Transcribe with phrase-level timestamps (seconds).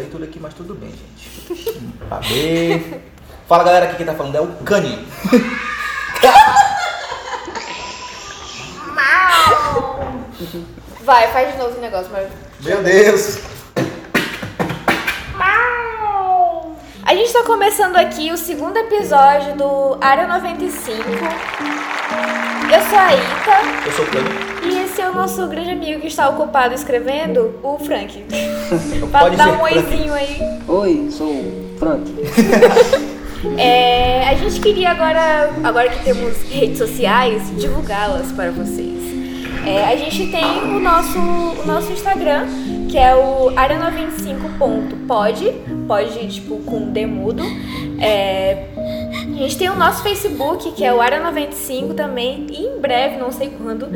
[0.00, 1.78] bem tudo aqui, mas tudo bem, gente.
[2.08, 3.00] Babê.
[3.46, 5.06] Fala galera, aqui quem tá falando é o Cani.
[11.02, 12.30] Vai, faz de novo o negócio, mas.
[12.60, 13.40] Meu Deus!
[17.02, 21.02] A gente tá começando aqui o segundo episódio do Área 95.
[22.72, 24.49] Eu sou a Ita Eu sou o Cani.
[24.90, 28.24] Esse é o nosso grande amigo que está ocupado escrevendo, o Frank.
[29.12, 30.36] Pode dar ser um oizinho aí.
[30.66, 32.10] Oi, sou o Frank.
[33.56, 39.00] É, a gente queria agora, agora que temos redes sociais, divulgá-las para vocês.
[39.66, 42.46] É, a gente tem o nosso, o nosso Instagram,
[42.90, 45.54] que é o área95.pod,
[45.88, 47.42] pode tipo com D mudo.
[47.98, 48.66] É,
[49.10, 53.16] a gente tem o nosso Facebook, que é o Área 95 também, e em breve,
[53.16, 53.88] não sei quando,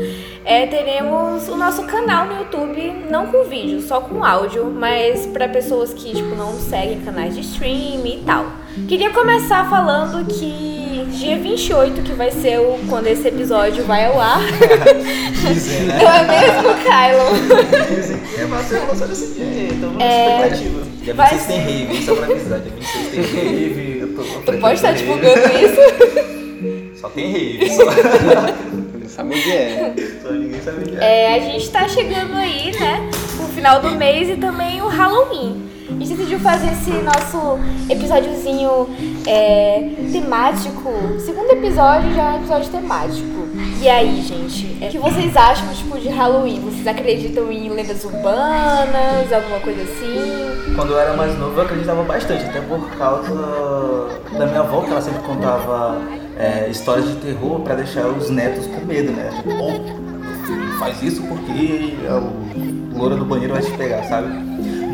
[0.44, 5.48] é, teremos o nosso canal no YouTube, não com vídeo, só com áudio, mas para
[5.48, 8.46] pessoas que tipo, não seguem canais de stream e tal.
[8.88, 10.73] Queria começar falando que
[11.04, 14.40] dia 28, que vai ser o, quando esse episódio vai ao ar,
[15.52, 15.98] Dizem, né?
[16.02, 17.96] não é mesmo, Kylo?
[17.96, 20.82] Dizem que é pra ser lançado esse dia, então vamos É, expectativa.
[21.02, 22.60] Dia vai 26 tem rave, só pra avisar.
[22.60, 24.22] Dia 26 tem rave, eu tô
[24.52, 25.00] Tu pode estar rave.
[25.00, 26.34] divulgando isso?
[27.00, 29.94] Só tem rave, só, Não sabe onde é.
[30.22, 31.32] só ninguém sabe o que é.
[31.32, 33.10] É, a gente tá chegando aí, né?
[33.38, 35.63] O final do mês e também o Halloween.
[35.94, 38.88] A gente decidiu fazer esse nosso episódiozinho
[39.26, 40.92] é, temático.
[41.18, 43.44] Segundo episódio já é um episódio temático.
[43.80, 46.60] E aí, gente, é, o que vocês acham, tipo, de Halloween?
[46.60, 50.74] Vocês acreditam em lendas urbanas, alguma coisa assim?
[50.74, 53.30] Quando eu era mais novo, eu acreditava bastante, até por causa
[54.36, 56.00] da minha avó, que ela sempre contava
[56.38, 59.30] é, histórias de terror pra deixar os netos com medo, né?
[59.36, 61.94] Tipo, "Ô, meu filho faz isso porque
[62.94, 64.28] o loura do banheiro vai te pegar, sabe?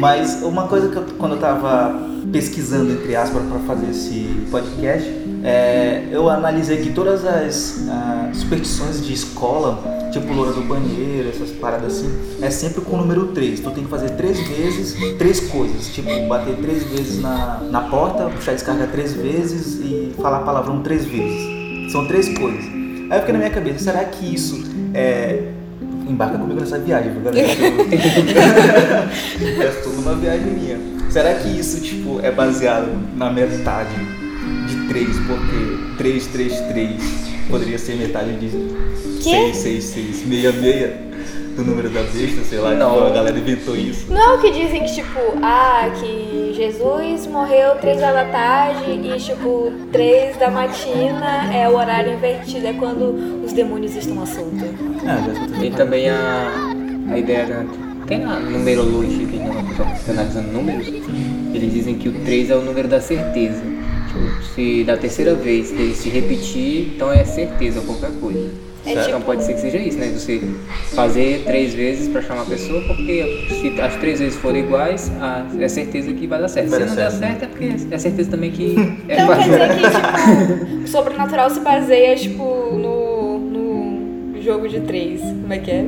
[0.00, 1.94] Mas uma coisa que eu, quando eu tava
[2.32, 5.06] pesquisando, entre aspas, para fazer esse podcast,
[5.44, 11.50] é, eu analisei que todas as ah, superstições de escola, tipo loura do banheiro, essas
[11.50, 13.60] paradas assim, é sempre com o número 3.
[13.60, 18.24] Tu tem que fazer três vezes três coisas, tipo bater três vezes na, na porta,
[18.30, 21.92] puxar a descarga três vezes e falar palavrão três vezes.
[21.92, 22.64] São três coisas.
[22.64, 25.59] Aí eu fiquei na minha cabeça, será que isso é.
[26.10, 27.46] Embarca comigo nessa viagem, viu, galera?
[29.62, 30.76] é tudo uma viagem minha.
[31.08, 33.94] Será que isso, tipo, é baseado na metade
[34.66, 37.02] de 3, porque 3, 3, 3
[37.48, 38.48] poderia ser metade de
[39.22, 39.52] Quê?
[39.52, 42.92] 6, 6, 6, 6, 6 do número da besta, sei lá, Não.
[42.94, 44.10] tipo, a galera inventou isso.
[44.10, 48.90] Não é o que dizem que, tipo, ah, que Jesus morreu três horas da tarde
[48.90, 54.26] e, tipo, três da matina é o horário invertido, é quando os demônios estão à
[54.26, 54.66] solta.
[55.06, 55.62] Ah.
[55.62, 56.50] E também a,
[57.10, 57.90] a ideia da.
[58.06, 62.60] Tem na numerologia, que que fica analisando números, eles dizem que o 3 é o
[62.60, 63.62] número da certeza.
[63.62, 68.50] Tipo, se da terceira vez ele se repetir, então é certeza qualquer coisa.
[68.90, 70.08] É então tipo- pode ser que seja isso, né?
[70.08, 70.40] Você
[70.94, 75.46] fazer três vezes pra chamar a pessoa, porque se as três vezes forem iguais, a-
[75.58, 76.70] é certeza que vai dar certo.
[76.70, 77.42] Vai se não der certo.
[77.44, 78.74] é porque é certeza também que
[79.08, 84.80] é Então quer dizer que, tipo, o sobrenatural se baseia, tipo, no, no jogo de
[84.80, 85.20] três.
[85.20, 85.84] Como é que é?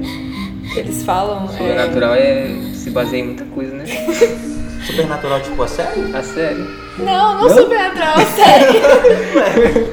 [0.76, 1.44] Eles falam.
[1.46, 3.84] é, Sobrenatural é, se baseia em muita coisa, né?
[4.92, 6.16] Supernatural, tipo, a sério?
[6.16, 6.66] A sério.
[6.98, 8.80] Não, não, sobrenatural, sério.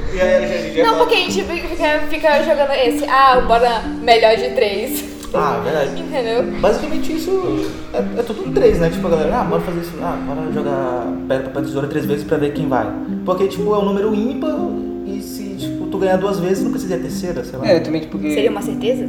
[0.12, 3.04] E aí, a gente já Não, porque a gente fica, fica jogando esse.
[3.08, 5.04] Ah, bora melhor de três.
[5.32, 6.00] Ah, verdade.
[6.00, 6.42] Entendeu?
[6.60, 8.90] Basicamente isso é, é tudo três, né?
[8.90, 12.24] Tipo, a galera, ah, bora fazer isso, ah, bora jogar pedra, papel, tesoura três vezes
[12.24, 12.86] pra ver quem vai.
[13.24, 14.56] Porque, tipo, é um número ímpar
[15.06, 17.66] e se, tipo, tu ganhar duas vezes, não precisa ir a terceira, sei lá.
[17.66, 19.08] É, também porque Seria uma certeza?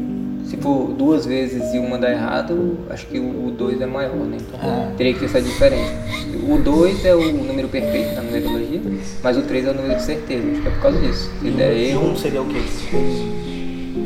[0.51, 4.35] Se for duas vezes e uma dar errado, acho que o 2 é maior, né?
[4.37, 4.91] Então Ah.
[4.97, 5.93] teria que ter essa diferença.
[6.45, 8.81] O 2 é o número perfeito na numerologia,
[9.23, 10.43] mas o 3 é o número de certeza.
[10.51, 11.31] Acho que é por causa disso.
[11.41, 12.59] Se der E erro, um seria o quê?
[12.67, 13.01] Seria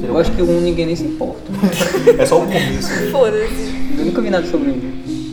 [0.08, 1.52] eu acho que o 1 ninguém nem se importa.
[2.20, 2.90] É só o começo.
[3.12, 3.74] Foda-se.
[3.98, 4.80] Eu nunca vi nada sobre um.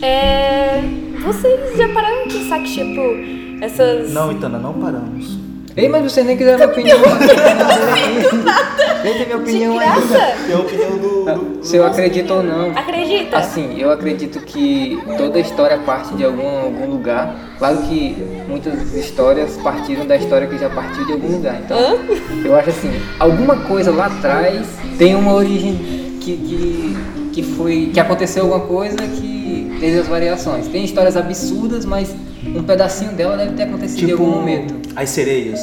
[0.01, 0.81] É.
[1.27, 4.11] Vocês já pararam de pensar que, tipo, essas.
[4.13, 5.42] Não, Itana, não paramos.
[5.77, 6.99] Ei, mas você nem quiser minha opinião.
[9.03, 10.19] Nem tem minha opinião ainda.
[10.47, 11.25] Tem a opinião do.
[11.25, 12.71] do- Se eu acredito ou não.
[12.77, 13.39] Acredita?
[13.39, 17.35] Assim, eu acredito que toda história parte de algum, algum lugar.
[17.59, 18.17] Claro que
[18.47, 21.59] muitas histórias partiram da história que já partiu de algum lugar.
[21.65, 21.97] Então, Hã?
[22.45, 24.67] eu acho assim, alguma coisa lá atrás
[24.99, 25.75] tem uma origem
[26.21, 26.97] que, que,
[27.33, 27.91] que foi.
[27.95, 30.69] que aconteceu alguma coisa que teve as variações.
[30.69, 32.15] Tem histórias absurdas, mas
[32.45, 34.82] um pedacinho dela deve ter acontecido em algum momento.
[34.95, 35.61] As sereias.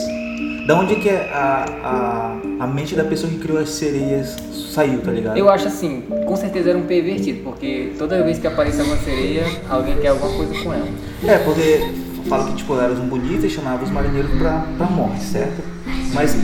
[0.68, 4.36] Da onde que é a, a, a mente da pessoa que criou as sereias
[4.72, 5.38] saiu, tá ligado?
[5.38, 9.46] Eu acho assim, com certeza era um pervertido, porque toda vez que aparecia uma sereia,
[9.68, 10.88] alguém quer alguma coisa com ela.
[11.28, 11.80] É, porque
[12.28, 15.64] fala que tipo, elas eram bonitas e chamava os marinheiros pra, pra morte, certo?
[16.14, 16.36] Mas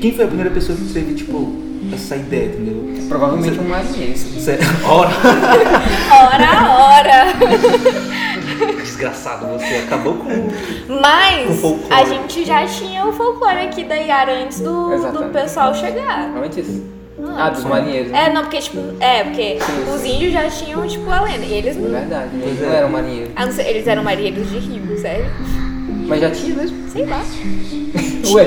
[0.00, 3.06] quem foi a primeira pessoa que teve, tipo, essa ideia, entendeu?
[3.08, 4.16] Provavelmente um marinheiro.
[4.18, 5.10] Cê- Ora,
[6.10, 8.76] Ora, ora!
[8.82, 10.24] desgraçado, você acabou com.
[10.24, 11.92] Com Mas folclore.
[11.92, 16.30] a gente já tinha o folclore aqui da Yara antes do, do pessoal chegar.
[16.42, 16.82] Antes?
[17.38, 18.12] Ah, dos marinheiros.
[18.12, 19.94] É, não, porque, tipo, é, porque Sim.
[19.94, 21.44] os índios já tinham, tipo, a lenda.
[21.44, 21.90] E eles É não.
[21.90, 22.66] verdade, Pois eles é.
[22.66, 23.32] não eram marinheiros.
[23.36, 25.26] Ah, não sei, eles eram marinheiros de rio, sério?
[26.06, 26.88] Mas já tinha mesmo?
[26.88, 27.22] Sei lá.
[28.32, 28.46] Ué,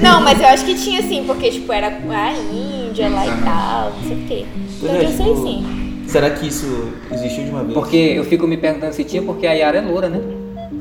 [0.00, 3.92] Não, mas eu acho que tinha sim, porque, tipo, era a Índia lá e tal,
[3.92, 4.44] não sei o quê.
[4.82, 6.02] Então é, eu sei tipo, sim.
[6.06, 7.74] Será que isso existiu de uma vez?
[7.74, 10.20] porque eu fico me perguntando se tinha, porque a Yara é loura, né?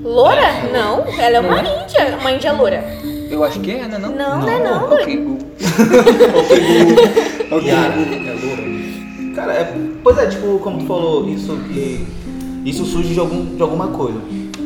[0.04, 0.70] Loura?
[0.72, 2.84] Não, ela é uma Não índia, uma índia loura.
[3.30, 3.98] Eu acho que é, né?
[3.98, 5.18] Não, Não, não é não, Ok.
[5.18, 5.38] Google.
[7.66, 8.78] Yara, é loura.
[9.36, 12.06] Cara, é, pois é, tipo, como tu falou, isso que
[12.66, 14.20] isso surge de, algum, de alguma coisa.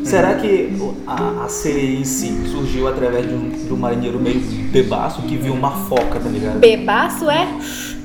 [0.03, 0.69] Será que
[1.07, 4.39] a, a sereia em si surgiu através de um, de um marinheiro meio
[4.71, 6.59] bebaço que viu uma foca, tá ligado?
[6.59, 7.47] Bebaço é.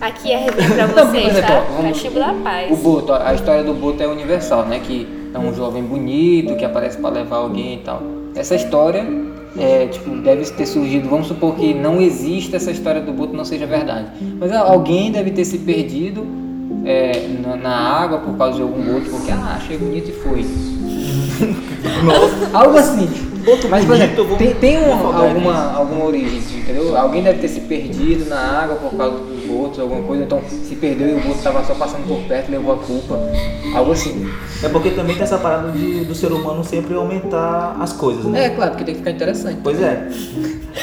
[0.01, 1.61] Aqui é resenha pra vocês, exemplo, tá?
[1.75, 2.71] vamos- Cachimbo da paz.
[2.71, 4.79] O Boto, a história do Boto é universal, né?
[4.81, 8.03] Que é um jovem bonito que aparece pra levar alguém e tal.
[8.35, 9.07] Essa história
[9.59, 13.45] é, tipo, deve ter surgido, vamos supor que não exista essa história do Boto, não
[13.45, 14.09] seja verdade.
[14.39, 16.27] Mas alguém deve ter se perdido
[16.85, 20.45] é, na, na água por causa de algum boto, porque ah, achei bonito e foi.
[22.05, 23.36] Nossa, Algo assim.
[23.47, 26.97] Boto Mas, bonito, exemplo, eu vou- tem, tem um- alguma, alguma origem, entendeu?
[26.97, 30.75] Alguém deve ter se perdido na água por causa dos botos, alguma coisa, então se
[30.75, 33.19] perdeu e o boto estava só passando por perto levou a culpa.
[33.73, 34.29] Algo assim.
[34.65, 38.47] É porque também tem essa parada de, do ser humano sempre aumentar as coisas, né?
[38.47, 39.59] É, claro, porque tem que ficar interessante.
[39.63, 40.09] Pois é.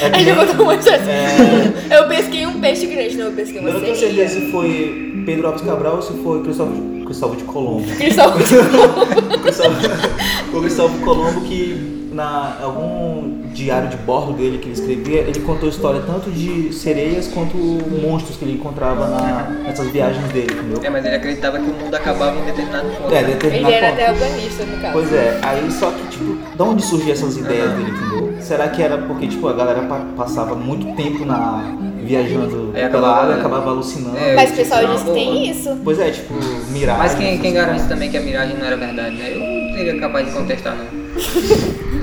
[0.00, 1.08] É que Aí eu dar uma chance.
[1.10, 1.98] É.
[1.98, 5.22] Eu pesquei um peixe grande, não, eu pesquei Eu uma não tenho certeza se foi
[5.26, 7.86] Pedro Alves Cabral ou se foi Cristóvão, Cristóvão de Colombo.
[7.96, 9.76] Cristóvão O Cristóvão,
[10.54, 15.68] o Cristóvão Colombo que na algum diário de bordo dele que ele escrevia, ele contou
[15.68, 20.80] história tanto de sereias quanto monstros que ele encontrava na, nessas viagens dele, entendeu?
[20.82, 23.14] É, mas ele acreditava que o mundo acabava em determinado ponto.
[23.14, 23.96] É, determinado Ele era ponto.
[23.98, 24.92] terraplanista, no caso.
[24.92, 26.24] Pois é, aí só que, tipo,
[26.56, 28.34] de onde surgiam essas ideias dele, entendeu?
[28.40, 32.86] Será que era porque, tipo, a galera pa- passava muito tempo na, viajando Aí pela
[32.86, 34.16] acabava- água e acabava alucinando?
[34.18, 35.76] É, Mas o tipo, pessoal não, diz que tem isso.
[35.82, 36.34] Pois é, tipo,
[36.70, 37.02] miragem.
[37.02, 39.32] Mas quem, quem garante também que a miragem não era verdade, né?
[39.32, 41.04] Eu não seria capaz de contestar, não.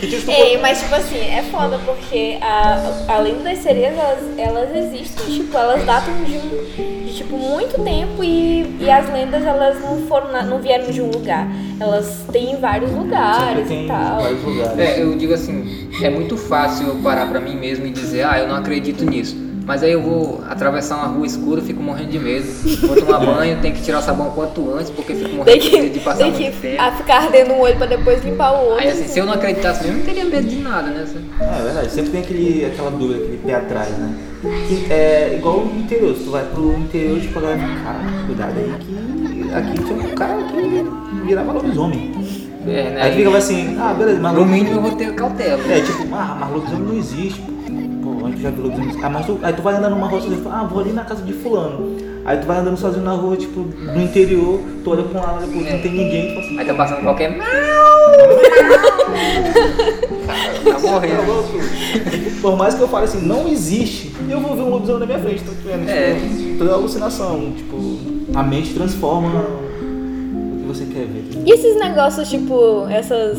[0.00, 5.26] tipo, Ei, mas tipo assim, é foda porque a, além das sereias, elas, elas existem,
[5.26, 9.98] tipo, elas datam de, um- de tipo muito tempo e, e as lendas elas não
[10.06, 11.48] foram na- não vieram de um lugar.
[11.80, 14.20] Elas têm em vários lugares tem e tal.
[14.20, 14.78] vários lugares.
[14.78, 18.38] É, eu digo assim, é muito fácil eu parar pra mim mesmo e dizer, ah,
[18.38, 19.47] eu não acredito nisso.
[19.68, 22.46] Mas aí eu vou atravessar uma rua escura, fico morrendo de medo.
[22.86, 25.68] Vou tomar banho, tenho que tirar o sabão quanto antes, porque fico morrendo Tem de
[25.68, 26.80] que, medo de passar tem muito que tempo.
[26.82, 28.78] a ficar ardendo um olho pra depois limpar o outro.
[28.78, 31.06] Aí assim, se eu não acreditasse mesmo, eu não teria medo de nada, né?
[31.38, 34.14] É verdade, sempre tem aquele, aquela dúvida, aquele pé atrás, né?
[34.40, 37.98] Que é igual no interior, se tu vai pro interior, tipo, a galera fica, cara,
[38.26, 42.12] cuidado aí que aqui tinha um cara que virava lobisomem.
[42.66, 43.02] É, né?
[43.02, 45.60] Aí fica assim, ah, beleza, mas No mínimo eu vou ter cautela.
[45.70, 47.38] É, tipo, ah, mas lobisomem não existe.
[47.40, 47.57] Pô,
[48.32, 48.96] tu já viu lobisomem?
[49.02, 51.04] Ah, mas tu, aí tu vai andando numa rua sozinho, fala, ah, vou ali na
[51.04, 51.96] casa de fulano.
[52.24, 55.46] Aí tu vai andando sozinho na rua, tipo, no interior, tu olha pra um lado,
[55.46, 57.38] depois não tem ninguém, tu fala assim, Aí tá passando qualquer.
[60.64, 62.40] Tá morrendo.
[62.42, 65.18] Por mais que eu fale assim, não existe, eu vou ver um lobisomem na minha
[65.18, 65.88] frente, tá vendo?
[65.88, 66.14] É.
[66.14, 67.76] Tipo, toda alucinação, tipo,
[68.34, 71.24] a mente transforma o que você quer ver.
[71.46, 73.38] E esses negócios, tipo, essas,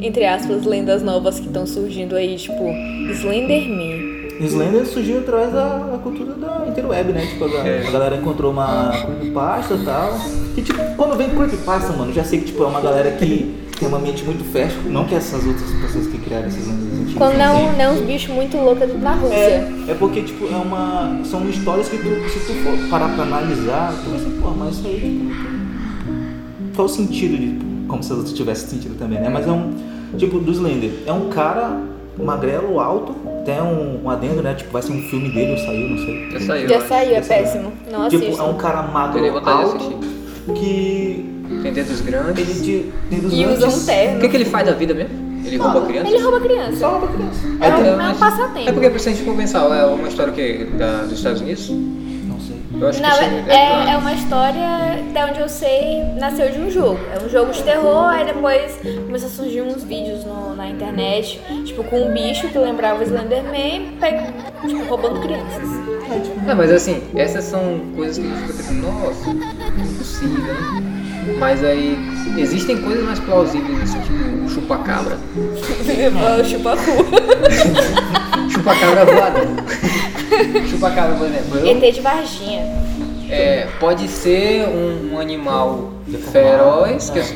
[0.00, 2.64] entre aspas, lendas novas que estão surgindo aí, tipo,
[3.12, 4.13] Slenderman.
[4.40, 7.26] Slender surgiu através da, da cultura da interweb, né?
[7.26, 7.86] Tipo, a, É.
[7.86, 10.18] a galera encontrou uma creepypasta e tal.
[10.56, 13.88] E tipo, quando vem creepypasta, mano, já sei que tipo, é uma galera que tem
[13.88, 14.78] uma mente muito fértil.
[14.86, 18.34] Não que essas outras pessoas que criaram essas lendas Quando não não, é uns bichos
[18.34, 19.34] muito loucos na Rússia.
[19.36, 21.20] É, é porque, tipo, é uma.
[21.24, 24.76] São histórias que tu, se tu for parar pra analisar, tu vai assim, pô, mas
[24.76, 27.64] isso aí, tipo, qual o sentido de.
[27.86, 29.28] Como se as outras tivessem sentido também, né?
[29.28, 29.72] Mas é um.
[30.16, 30.90] Tipo, do Slender.
[31.06, 31.80] É um cara
[32.16, 33.14] magrelo, alto,
[33.44, 34.54] tem um, um adendo, né?
[34.54, 36.30] Tipo, vai ser um filme dele ou saiu, não sei.
[36.32, 36.68] Já saiu.
[36.68, 36.84] Já né?
[36.88, 37.72] saiu, é péssimo.
[37.90, 40.54] Não tipo, é um cara magro, Teria vontade de alto, assistir.
[40.54, 41.34] que.
[41.62, 42.38] Tem dedos grandes.
[42.48, 44.20] Ele de, tem dos E usa um grandes- O terno.
[44.20, 45.24] que, que ele faz da vida mesmo?
[45.46, 46.08] Ele rouba criança?
[46.08, 46.76] Ele rouba criança.
[46.76, 47.40] Só uma criança.
[47.60, 48.68] É Aí tem- um, é um passatempo.
[48.68, 51.70] É porque se a gente for pensar, é uma história que, da, dos Estados Unidos?
[52.74, 52.82] Não sei.
[52.82, 54.68] Eu acho Não, que é, isso é, é uma história,
[55.12, 56.98] da onde eu sei, nasceu de um jogo.
[57.14, 61.40] É um jogo de terror, aí depois começou a surgir uns vídeos no- na internet,
[61.64, 63.92] tipo, com um bicho que lembrava o Slenderman,
[64.66, 65.68] tipo, roubando crianças.
[66.46, 69.30] Não, mas assim, essas são coisas que a gente fica pensando, nossa,
[69.80, 70.82] impossível, né?
[71.38, 71.96] Mas aí,
[72.36, 75.16] existem coisas mais plausíveis, assim, tipo o chupa-cabra.
[76.44, 76.90] Chupacu.
[78.52, 79.46] Chupa-cabra voador.
[80.70, 81.66] Chupa-cabra, por exemplo.
[81.66, 82.62] ET de Varginha.
[83.30, 85.90] é, pode ser um, um animal
[86.32, 87.32] feroz que os,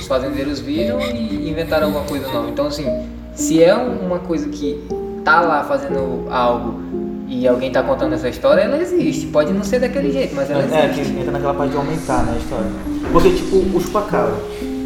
[0.00, 2.48] os fazendeiros viram e inventaram alguma coisa nova.
[2.48, 2.86] Então, assim,
[3.34, 4.82] se é uma coisa que
[5.24, 6.80] tá lá fazendo algo
[7.26, 9.26] e alguém tá contando essa história, ela existe.
[9.26, 11.18] Pode não ser daquele jeito, mas ela É, que existe.
[11.18, 12.66] entra naquela parte de aumentar, né, a história.
[13.10, 14.34] Porque, tipo, o chupacabra.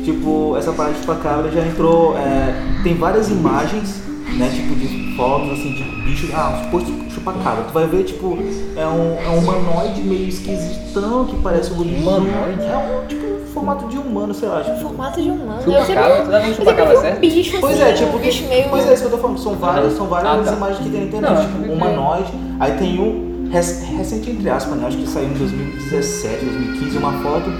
[0.05, 2.17] Tipo, essa parte de chupacabra já entrou.
[2.17, 4.00] é, tem várias imagens,
[4.37, 6.28] né, tipo, de fotos, assim, de bicho.
[6.35, 7.64] Ah, um suposto chupacabra.
[7.64, 8.38] Tu vai ver, tipo,
[8.76, 11.82] é um, é um humanoide meio esquisitão que parece um.
[11.82, 12.62] Humanoide?
[12.62, 14.62] É um, tipo, formato de humano, sei lá.
[14.62, 15.62] Tipo, Formato de humano.
[15.62, 17.20] Chupacabra, tu tá vendo eu chupacabra, um certo?
[17.20, 18.68] bicho Pois assim, é, tipo, um bicho meio...
[18.68, 20.56] pois é, isso que eu tô falando, são várias, são várias Ah, tá.
[20.56, 21.70] imagens que tem na internet, Não, tipo, um vi.
[21.73, 26.99] humanoide, aí tem um, rec- recente entre aspas, né, acho que saiu em 2017, 2015,
[26.99, 27.50] uma foto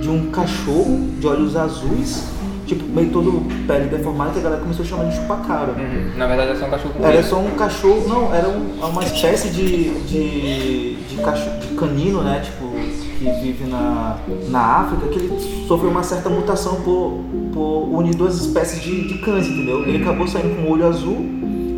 [0.00, 2.24] de um cachorro de olhos azuis,
[2.66, 5.74] tipo, meio todo pele deformada, que a galera começou a chamar de chupacabra.
[5.74, 6.12] Uhum.
[6.16, 9.02] Na verdade é só um cachorro com Era só um cachorro, não, era um- uma
[9.04, 12.70] espécie de, de, de, cachorro, de canino, né, tipo,
[13.18, 14.16] que vive na,
[14.48, 17.20] na África, que ele sofreu uma certa mutação por,
[17.52, 19.86] por unir duas espécies de, de cães, entendeu?
[19.86, 21.24] Ele acabou saindo com o olho azul,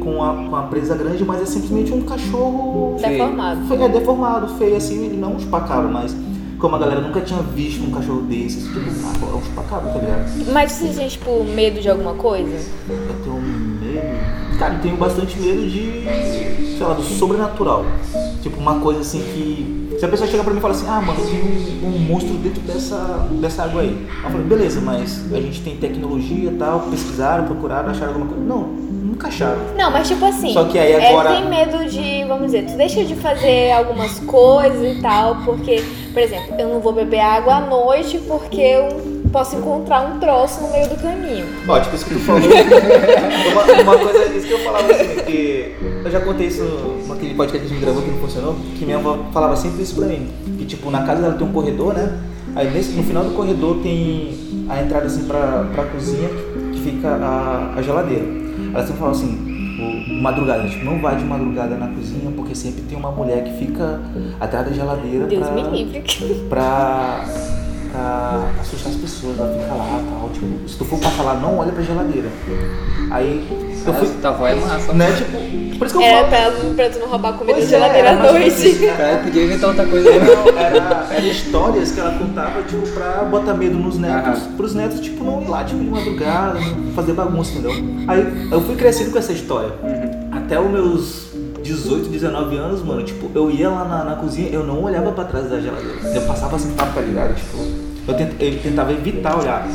[0.01, 3.67] com a, com a presa grande, mas é simplesmente um cachorro Deformado.
[3.69, 6.15] fe- é, deformado, feio assim, ele não um chupacabra, mas
[6.65, 9.99] como a galera nunca tinha visto um cachorro desses, tipo, ah, é um chupacabra, tá
[9.99, 10.51] ligado?
[10.51, 12.57] Mas você tem, tipo, medo de alguma coisa?
[12.89, 14.59] Eu tenho medo.
[14.59, 16.05] Cara, eu tenho bastante medo de.
[16.79, 17.85] sei lá, do sobrenatural.
[18.43, 19.85] Tipo, uma coisa assim que.
[19.99, 21.41] Se a pessoa chega pra mim e fala assim, ah mano, tem
[21.85, 24.07] um, um monstro dentro dessa, dessa água aí.
[24.25, 28.43] Eu falo, beleza, mas a gente tem tecnologia e tal, pesquisaram, procuraram, acharam alguma coisa.
[28.43, 29.59] Não, nunca acharam.
[29.77, 30.53] Não, mas tipo assim.
[30.55, 34.19] Só que aí agora- É, tem medo de, vamos dizer, tu deixa de fazer algumas
[34.21, 35.77] coisas e tal, porque,
[36.15, 38.89] por exemplo, eu não vou beber água à noite porque eu
[39.33, 41.45] posso encontrar um troço no meio do caminho.
[41.67, 42.41] Ó, tipo isso que tu falou.
[42.47, 46.63] uma, uma coisa disso que eu falava assim, que eu já contei isso
[47.09, 49.97] naquele podcast que a gente gravou que não funcionou, que minha avó falava sempre isso
[49.97, 50.29] pra mim.
[50.57, 52.17] Que tipo, na casa dela tem um corredor, né?
[52.55, 56.29] Aí nesse, no final do corredor tem a entrada assim pra, pra cozinha
[56.73, 58.25] que fica a, a geladeira.
[58.73, 62.83] Ela sempre falava assim, o, madrugada, tipo, não vai de madrugada na cozinha, porque sempre
[62.83, 64.01] tem uma mulher que fica
[64.41, 66.03] atrás da geladeira Deus pra, me livre.
[66.49, 67.25] pra,
[67.95, 70.31] pra assustar as pessoas, ela fica lá e tal.
[70.31, 72.29] Tipo, se tu for passar lá, não olha pra geladeira.
[73.11, 73.47] Aí
[73.87, 74.09] eu fui.
[74.21, 74.93] Tua avó é massa.
[74.95, 76.55] Né, tipo, por isso que eu Era falo.
[76.75, 78.79] pra, pra tu não roubar comida Pois da é, geladeira à noite.
[78.97, 80.11] Cara, podia inventar outra coisa.
[80.11, 80.19] né?
[80.25, 84.53] Não, era, era histórias que ela contava, tipo, pra botar medo nos netos, Aham.
[84.57, 86.59] pros netos, tipo, não ir lá, tipo, de madrugada,
[86.95, 87.73] fazer bagunça, entendeu?
[88.09, 89.73] Aí eu fui crescendo com essa história.
[90.33, 91.27] Até os meus
[91.65, 95.25] 18, 19 anos, mano, tipo, eu ia lá na, na cozinha, eu não olhava pra
[95.25, 95.97] trás da geladeira.
[96.15, 97.35] Eu passava assim, tá ligado?
[97.35, 97.57] Tipo,
[98.07, 99.67] eu, tent- eu tentava evitar olhar.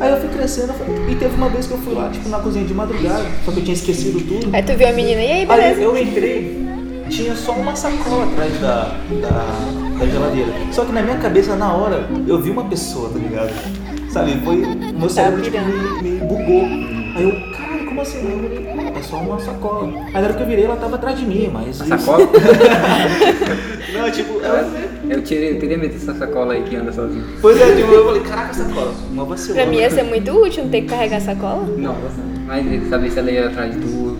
[0.00, 2.28] Aí eu fui crescendo, eu fui- e teve uma vez que eu fui lá, tipo,
[2.28, 4.48] na cozinha de madrugada, só que eu tinha esquecido tudo.
[4.54, 5.80] Aí tu viu a menina, e aí, Aí beleza?
[5.82, 6.66] eu entrei,
[7.10, 10.50] tinha só uma sacola atrás da, da, da geladeira.
[10.72, 13.52] Só que na minha cabeça, na hora, eu vi uma pessoa, tá ligado?
[14.10, 14.62] Sabe, foi.
[14.62, 15.58] O meu cérebro tipo,
[16.02, 16.62] me, me bugou.
[17.16, 17.55] Aí eu,
[17.96, 18.30] como assim?
[18.30, 19.88] Eu olhei, "Não, é só uma sacola.
[20.06, 21.76] Aí na hora que eu virei, ela tava atrás de mim, mas.
[21.76, 22.26] Sacola?
[23.94, 27.24] Não, tipo, eu, Eu tirei, eu queria meter essa sacola aí que anda sozinho.
[27.40, 28.92] Pois é, tipo, eu falei, caraca, sacola.
[29.10, 29.62] Uma vacilona.
[29.62, 31.66] Pra mim ia ser muito útil não ter que carregar sacola.
[31.78, 31.96] Não,
[32.46, 34.18] mas saber se ela ia atrás de tu.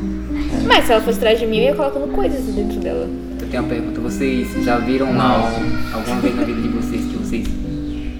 [0.66, 3.08] Mas se ela fosse atrás de mim, eu ia colocando coisas dentro dela.
[3.40, 5.56] Eu tenho uma pergunta, vocês já viram algo
[5.92, 7.46] alguma vez na vida de vocês que vocês.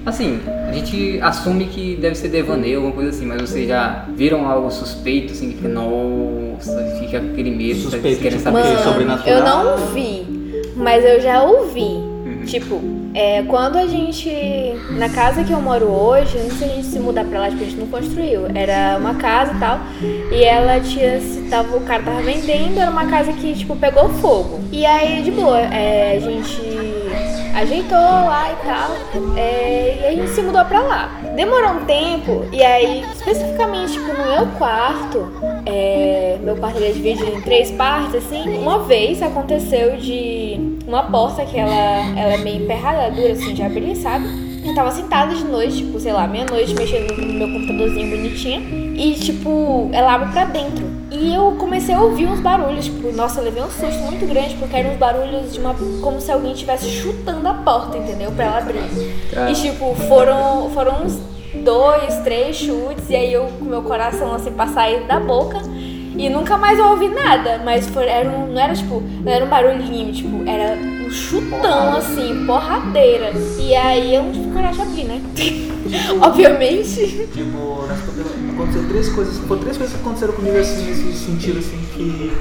[0.07, 4.49] Assim, a gente assume que deve ser devaneio, alguma coisa assim, mas vocês já viram
[4.49, 8.75] algo suspeito, assim, que fica, nossa, fica aquele medo, Suspeito, vocês querem tipo, saber Porque
[8.75, 10.25] Mano, sobrenatural- eu não vi,
[10.77, 12.07] mas eu já ouvi.
[12.47, 12.81] Tipo,
[13.13, 14.31] é, quando a gente.
[14.91, 17.65] Na casa que eu moro hoje, antes da gente se mudar pra lá, tipo, a
[17.65, 18.43] gente não construiu.
[18.55, 19.81] Era uma casa e tal.
[20.31, 21.21] E ela tinha.
[21.21, 24.61] se Tava, o cara tava vendendo, era uma casa que, tipo, pegou fogo.
[24.71, 26.86] E aí, de boa, é, a gente
[27.57, 29.37] ajeitou lá e tal.
[29.37, 31.09] é, e a gente se mudou pra lá.
[31.35, 35.31] Demorou um tempo, e aí, especificamente, tipo, no meu quarto,
[35.65, 38.59] é, meu quarto ele é dividido em três partes, assim.
[38.59, 41.75] Uma vez aconteceu de uma porta que ela,
[42.17, 44.27] ela é meio emperrada, é dura assim de abrir, sabe?
[44.67, 48.61] Eu tava sentada de noite, tipo, sei lá, meia-noite, mexendo no meu computadorzinho bonitinha.
[48.97, 50.85] E, tipo, ela abre pra dentro.
[51.11, 54.57] E eu comecei a ouvir uns barulhos, tipo, nossa, eu levei um susto muito grande,
[54.57, 55.75] porque eram uns barulhos de uma.
[56.03, 58.33] como se alguém estivesse chutando a porta, entendeu?
[58.33, 58.81] Pra ela abrir.
[59.37, 59.51] Ah.
[59.51, 61.19] E tipo, foram, foram uns
[61.63, 65.61] dois, três chutes, e aí eu com meu coração assim pra sair da boca.
[66.19, 69.45] E nunca mais eu ouvi nada, mas foi, era um, não era tipo, não era
[69.45, 73.33] um barulhinho, tipo, era um chutão assim, porradeira.
[73.61, 75.21] E aí eu não tive coragem de abrir, né?
[76.21, 77.29] Obviamente.
[77.33, 77.85] Tipo,
[78.53, 79.39] aconteceu três coisas.
[79.39, 82.33] Foram três coisas que aconteceram comigo assim, nesse sentido assim que.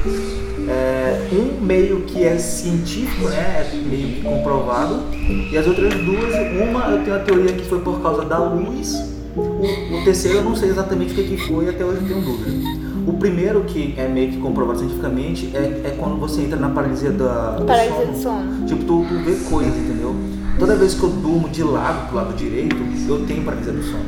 [0.69, 3.67] é, um meio que é científico, né?
[3.71, 5.03] É meio que comprovado.
[5.51, 8.93] E as outras duas, uma eu tenho a teoria que foi por causa da luz.
[9.35, 12.21] O, o terceiro eu não sei exatamente o que, que foi, até hoje eu tenho
[12.21, 12.85] dúvida.
[13.05, 17.11] O primeiro que é meio que comprovado cientificamente é, é quando você entra na paralisia
[17.11, 18.65] da, do Paralisia do sono.
[18.65, 20.15] Tipo, tu, tu vê coisas, entendeu?
[20.57, 24.05] Toda vez que eu durmo de lado, pro lado direito, eu tenho paralisia do sono.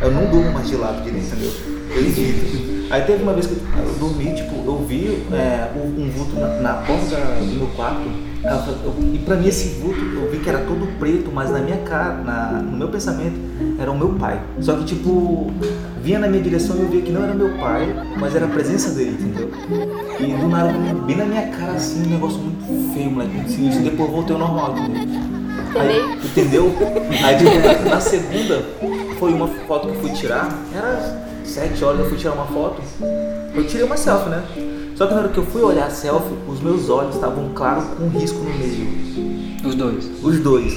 [0.00, 1.52] Eu não durmo mais de lado direito, entendeu?
[1.94, 2.70] Eu evito.
[2.90, 6.74] Aí teve uma vez que eu, dormi, tipo, eu vi é, um, vulto na, na
[6.74, 8.08] porta do meu quarto.
[8.42, 11.76] Eu e pra mim esse vulto, eu vi que era todo preto, mas na minha
[11.78, 13.38] cara, na, no meu pensamento,
[13.78, 14.40] era o meu pai.
[14.60, 15.52] Só que, tipo,
[16.02, 18.48] vinha na minha direção e eu via que não era meu pai, mas era a
[18.48, 19.50] presença dele, entendeu?
[20.18, 20.72] E do nada,
[21.06, 23.36] bem na minha cara, assim, um negócio muito feio, moleque.
[23.84, 25.29] Depois voltei ao normal, entendeu?
[25.78, 26.74] Aí, entendeu?
[27.24, 28.62] Aí de- na segunda
[29.18, 32.80] foi uma foto que eu fui tirar, era sete horas, eu fui tirar uma foto.
[33.54, 34.42] Eu tirei uma selfie, né?
[34.96, 37.84] Só que na hora que eu fui olhar a selfie, os meus olhos estavam claros
[37.96, 39.00] com um risco no meio.
[39.64, 40.10] Os dois.
[40.22, 40.74] Os dois.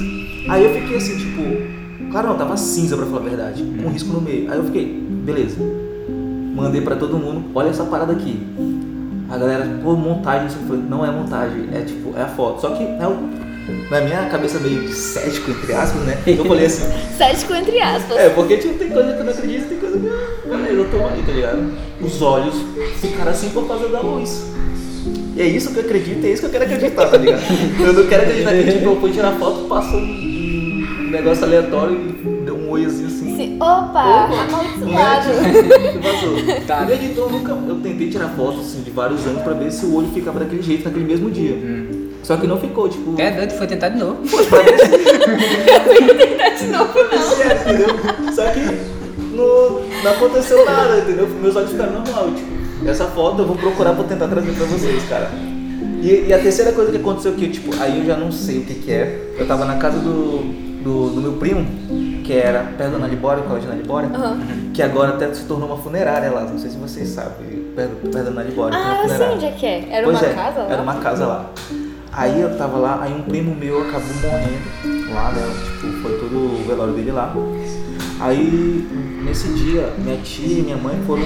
[0.49, 2.11] Aí eu fiquei assim, tipo.
[2.11, 3.63] Claro não, tava cinza pra falar a verdade.
[3.63, 4.51] Com um risco no meio.
[4.51, 4.85] Aí eu fiquei,
[5.25, 5.57] beleza.
[6.55, 8.39] Mandei pra todo mundo, olha essa parada aqui.
[9.29, 10.77] A galera, pô, montagem, isso foi.
[10.77, 12.61] Não é montagem, é tipo, é a foto.
[12.61, 13.43] Só que é o-
[13.89, 16.17] na minha cabeça meio de cético, entre aspas, né?
[16.25, 16.83] Eu falei assim,
[17.17, 18.17] Cético entre aspas.
[18.17, 20.07] é, porque tipo, tem coisa que eu não acredito, tem coisa que.
[20.07, 21.73] ah, Beleza, eu tô aí, tá ligado?
[22.01, 22.55] Os olhos
[22.99, 24.51] ficaram assim por causa da luz.
[25.35, 27.41] E é isso que eu acredito, é isso que eu quero acreditar, tá ligado?
[27.79, 32.45] Eu não quero acreditar que tipo, eu fui tirar foto, passou um, negócio aleatório e
[32.45, 33.35] deu um oizinho assim.
[33.35, 33.55] Sim.
[33.55, 35.29] Opa, amaldiçoado.
[36.49, 36.61] E.
[36.65, 36.87] Tá.
[36.91, 37.51] Então eu nunca.
[37.51, 40.61] Eu tentei tirar fotos assim, de vários anos pra ver se o olho ficava daquele
[40.61, 41.55] jeito naquele mesmo dia.
[42.23, 43.19] Só que não ficou, tipo.
[43.21, 44.25] É doido, foi tentar de novo.
[44.25, 44.87] Foi pra ver se
[46.63, 47.35] De novo, não.
[47.35, 47.87] certo, entendeu?
[48.33, 48.59] Só que
[49.35, 51.27] não, não aconteceu nada, entendeu?
[51.27, 55.03] Meus olhos ficaram normal, tipo, essa foto eu vou procurar pra tentar trazer pra vocês,
[55.09, 55.29] cara.
[56.01, 58.65] E, e a terceira coisa que aconteceu que, tipo, aí eu já não sei o
[58.65, 59.35] que que é.
[59.37, 60.39] Eu tava na casa do,
[60.83, 61.65] do, do meu primo,
[62.23, 64.39] que era perto da Nalibória, o colégio Nalibória, Aham.
[64.73, 68.25] que agora até se tornou uma funerária lá, não sei se vocês sabem, perto, perto
[68.25, 69.87] da uma Ah, eu sei onde é que é.
[69.89, 70.69] Era Pois uma é, casa lá?
[70.71, 71.49] Era uma casa lá.
[72.15, 75.41] Aí eu tava lá, aí um primo meu acabou morrendo lá, né?
[75.81, 77.33] Tipo, foi todo o velório dele lá.
[78.19, 78.87] Aí
[79.25, 81.23] nesse dia, minha tia e minha mãe foram,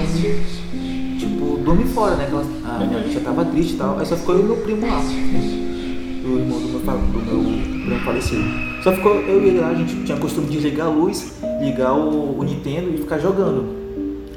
[1.18, 2.26] tipo, dormir fora, né?
[2.26, 3.98] Que elas- a minha tia tava triste e tal.
[3.98, 4.98] Aí só ficou eu e meu primo lá.
[5.00, 8.44] O irmão do meu, do meu primo falecido.
[8.82, 11.92] Só ficou eu e ele lá, a gente tinha costume de ligar a luz, ligar
[11.94, 13.76] o, o Nintendo e ficar jogando.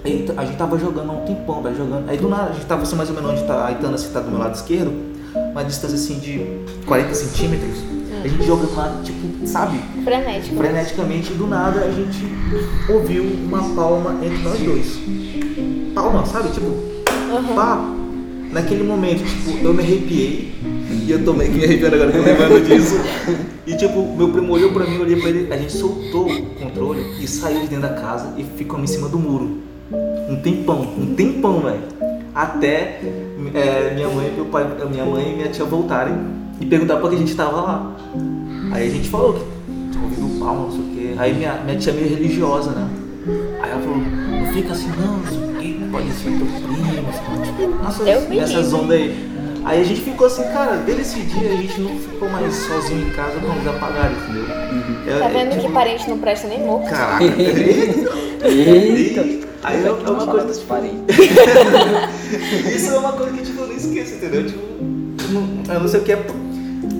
[0.04, 2.10] Aí a gente tava jogando há um tempão, velho, jogando.
[2.10, 4.12] Aí do nada, a gente tava assim, mais ou menos onde tá a Itana, assim,
[4.12, 4.92] tá do meu lado esquerdo,
[5.52, 6.42] uma distância assim de
[6.86, 7.78] 40 centímetros.
[8.24, 10.56] A gente jogando lá, tipo, sabe, Frenético.
[10.56, 12.24] freneticamente, e do nada a gente
[12.88, 15.00] ouviu uma palma entre nós dois.
[15.96, 16.50] Palma, sabe?
[16.52, 16.72] Tipo,
[17.56, 17.84] pá.
[18.52, 20.54] Naquele momento, tipo, eu me arrepiei.
[20.92, 22.96] E eu tô meio que me arrepiando agora, tô lembrando disso.
[23.66, 26.46] E tipo, meu primo olhou pra mim, eu olhei pra ele, a gente soltou o
[26.56, 29.60] controle e saiu de dentro da casa e ficamos em cima do muro.
[30.28, 31.82] Um tempão, um tempão, velho.
[32.34, 33.02] Até
[33.54, 36.13] é, minha mãe, meu pai, minha mãe e minha tia voltarem
[36.60, 37.96] e perguntar por que a gente tava lá.
[38.72, 39.44] Aí a gente falou que
[39.91, 41.15] tinha ouvido palma, não sei o quê.
[41.17, 42.88] Aí minha, minha tia é meio religiosa, né?
[43.62, 47.10] Aí ela falou, não fica assim não, não sei o quê, pode ser teu primo,
[47.10, 48.76] assim, tipo, nossa, Eu me essas livre.
[48.76, 49.32] ondas aí.
[49.63, 53.08] Aí a gente ficou assim, cara, desde esse dia a gente não ficou mais sozinho
[53.08, 54.46] em casa com a luz apagada, entendeu?
[55.08, 56.89] É- Tá é vendo tipo, que parente não presta nem morto?
[56.89, 57.24] Caraca.
[58.48, 59.22] Eita!
[59.63, 60.98] Aí é, é uma coisa dos parentes.
[62.76, 64.46] Isso é uma coisa que tipo, eu não esqueço, entendeu?
[64.46, 66.26] Tipo, eu não, eu não sei o que é.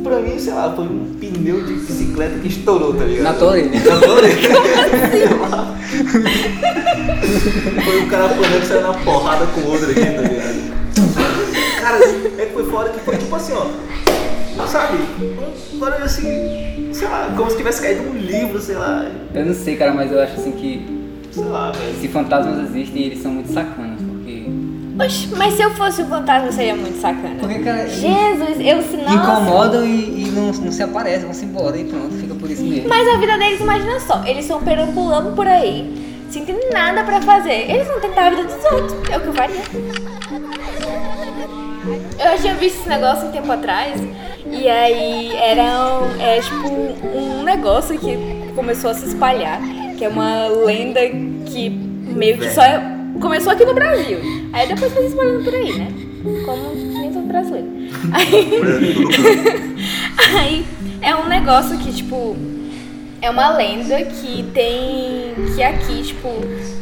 [0.04, 3.40] Pra mim, sei lá, foi um pneu de bicicleta que estourou, tá ligado?
[3.40, 3.70] Na orelha.
[3.70, 3.82] Na.
[5.12, 5.78] Sei lá.
[7.84, 10.72] Foi um cara apanhando que saiu na porrada com o outro aqui, tá ligado?
[11.82, 13.68] Cara, é que foi fora que foi tipo assim, ó.
[14.68, 14.98] Sabe?
[15.74, 19.10] Um barulho assim, sei lá, como se tivesse caído um livro, sei lá.
[19.34, 22.00] Eu não sei, cara, mas eu acho assim que Sei lá, velho.
[22.00, 23.91] se fantasmas existem, eles são muito sacanas.
[25.04, 27.36] Oxe, mas se eu fosse o fantasma, seria muito sacana.
[27.40, 29.14] Porque, cara, Jesus, eu se não.
[29.14, 32.64] incomodam e, e não, não se aparecem, vão se embora e pronto, fica por isso
[32.64, 32.90] mesmo.
[32.90, 37.22] Mas a vida deles, imagina só, eles estão perambulando por aí, sem ter nada pra
[37.22, 37.70] fazer.
[37.72, 39.62] Eles vão tentar a vida dos outros, é o que eu faria.
[42.20, 44.00] Eu já tinha visto esse negócio um tempo atrás.
[44.46, 46.68] E aí era um, é, tipo
[47.18, 48.18] um negócio que
[48.56, 49.60] começou a se espalhar.
[49.98, 51.00] Que é uma lenda
[51.46, 54.20] que meio que só é- começou aqui no Brasil.
[54.54, 55.88] Aí depois foi se espalhando por aí, né?
[56.46, 57.68] Como nem todo brasileiro.
[58.14, 58.60] Aí,
[60.38, 60.66] aí
[61.02, 62.36] é um negócio que, tipo,
[63.22, 65.34] é uma lenda que tem.
[65.56, 66.30] que aqui, tipo,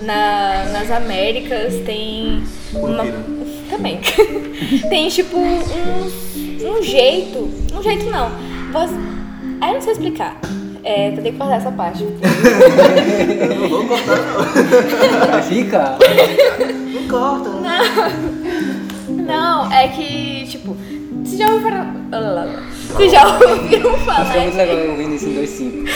[0.04, 2.44] na, nas Américas tem.
[2.74, 3.24] Uma, Curupira.
[3.70, 4.00] também.
[4.90, 7.50] tem, tipo, um, um jeito.
[7.74, 8.30] Um jeito não.
[8.72, 8.96] Você,
[9.62, 10.40] aí eu não sei explicar.
[10.84, 12.04] É, vou ter que cortar essa parte.
[12.04, 15.44] Eu não vou cortar, não.
[15.50, 15.98] Fica.
[16.94, 17.50] Não corta.
[19.10, 20.76] Não, é que, tipo,
[21.24, 21.94] vocês já ouviram.
[22.96, 25.90] Vocês já ouviram falar Acho que é muito legal eu ouvindo isso em 2.5.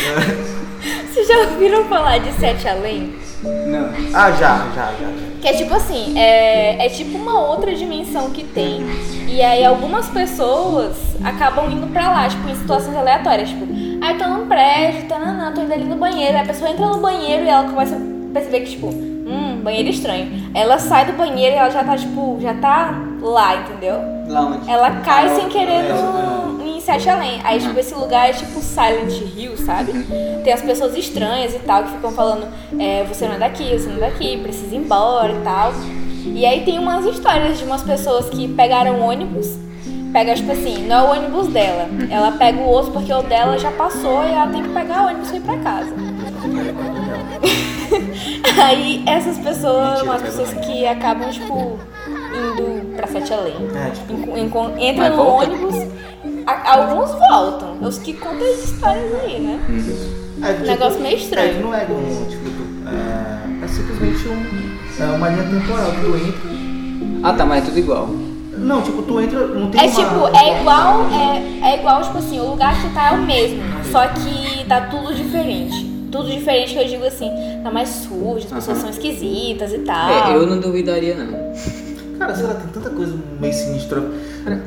[1.11, 3.13] Vocês já ouviram falar de Sete Além?
[3.43, 3.89] Não.
[4.13, 5.23] Ah, já, já, já.
[5.41, 8.81] Que é tipo assim, é, é tipo uma outra dimensão que tem.
[9.27, 13.49] E aí algumas pessoas acabam indo pra lá, tipo, em situações aleatórias.
[13.49, 13.65] Tipo,
[14.01, 16.37] ah, eu tô num prédio, tá, não, não, tô indo ali no banheiro.
[16.37, 19.89] Aí a pessoa entra no banheiro e ela começa a perceber que, tipo, hum, banheiro
[19.89, 20.31] estranho.
[20.55, 22.93] Aí ela sai do banheiro e ela já tá, tipo, já tá
[23.29, 23.95] lá, entendeu?
[24.27, 24.69] Lá onde?
[24.69, 27.39] Ela cai Ah, sem querer é, no, em Sete Além.
[27.43, 29.93] Aí, tipo, esse lugar é tipo Silent Hill, sabe?
[30.43, 32.47] Tem as pessoas estranhas e tal que ficam falando:
[32.79, 35.73] é, você não é daqui, você não é daqui, precisa ir embora e tal.
[36.25, 39.57] E aí tem umas histórias de umas pessoas que pegaram ônibus.
[40.13, 41.87] Pega, tipo assim, não é o ônibus dela.
[42.09, 45.07] Ela pega o outro porque o dela já passou e ela tem que pegar o
[45.07, 45.93] ônibus e ir pra casa.
[48.61, 53.55] Aí essas pessoas, Mentira, umas pega pessoas que acabam, tipo, indo pra Sete Além.
[53.75, 54.37] É, tipo,
[54.79, 55.49] Entram no volta?
[55.49, 55.75] ônibus,
[56.45, 57.77] a- alguns voltam.
[57.81, 59.59] Os que contam as histórias aí, né?
[60.43, 61.57] É, tipo, Negócio meio estranho.
[61.57, 62.49] É, não é um, tipo,
[62.89, 66.53] é, é simplesmente um, é uma linha temporal que tu entra.
[67.23, 68.07] Ah tá, mas é tudo igual.
[68.55, 69.91] Não, tipo, tu entra, não tem É uma...
[69.95, 73.21] tipo, é igual, é, é igual, tipo assim, o lugar que tu tá é o
[73.23, 73.61] mesmo,
[73.91, 75.92] só que tá tudo diferente.
[76.13, 77.31] Tudo diferente que eu digo assim,
[77.63, 80.31] tá mais sujo, as pessoas são esquisitas e tal.
[80.31, 81.33] É, eu não duvidaria não.
[82.19, 84.03] Cara, sei lá, tem tanta coisa meio sinistra.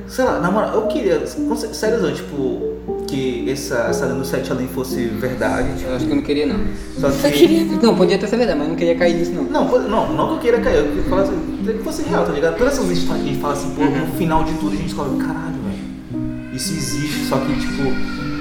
[0.09, 2.75] Sei lá, na moral, eu queria, sério, não, tipo,
[3.07, 5.69] que essa, essa lenda do Sete Além fosse verdade.
[5.77, 6.59] Tipo, Eu acho que eu não queria não.
[6.99, 7.39] só Eu que...
[7.39, 7.65] queria.
[7.81, 9.45] Não, podia até ser verdade, mas eu não queria cair nisso não.
[9.45, 12.27] Não, pô, não, não que eu queira cair, eu queria falar assim, que fosse real,
[12.27, 12.59] tá ligado?
[12.59, 14.95] Todas essas histórias que a gente fala assim, pô, no final de tudo a gente
[14.95, 17.83] fala, caralho, velho, isso existe, só que, tipo,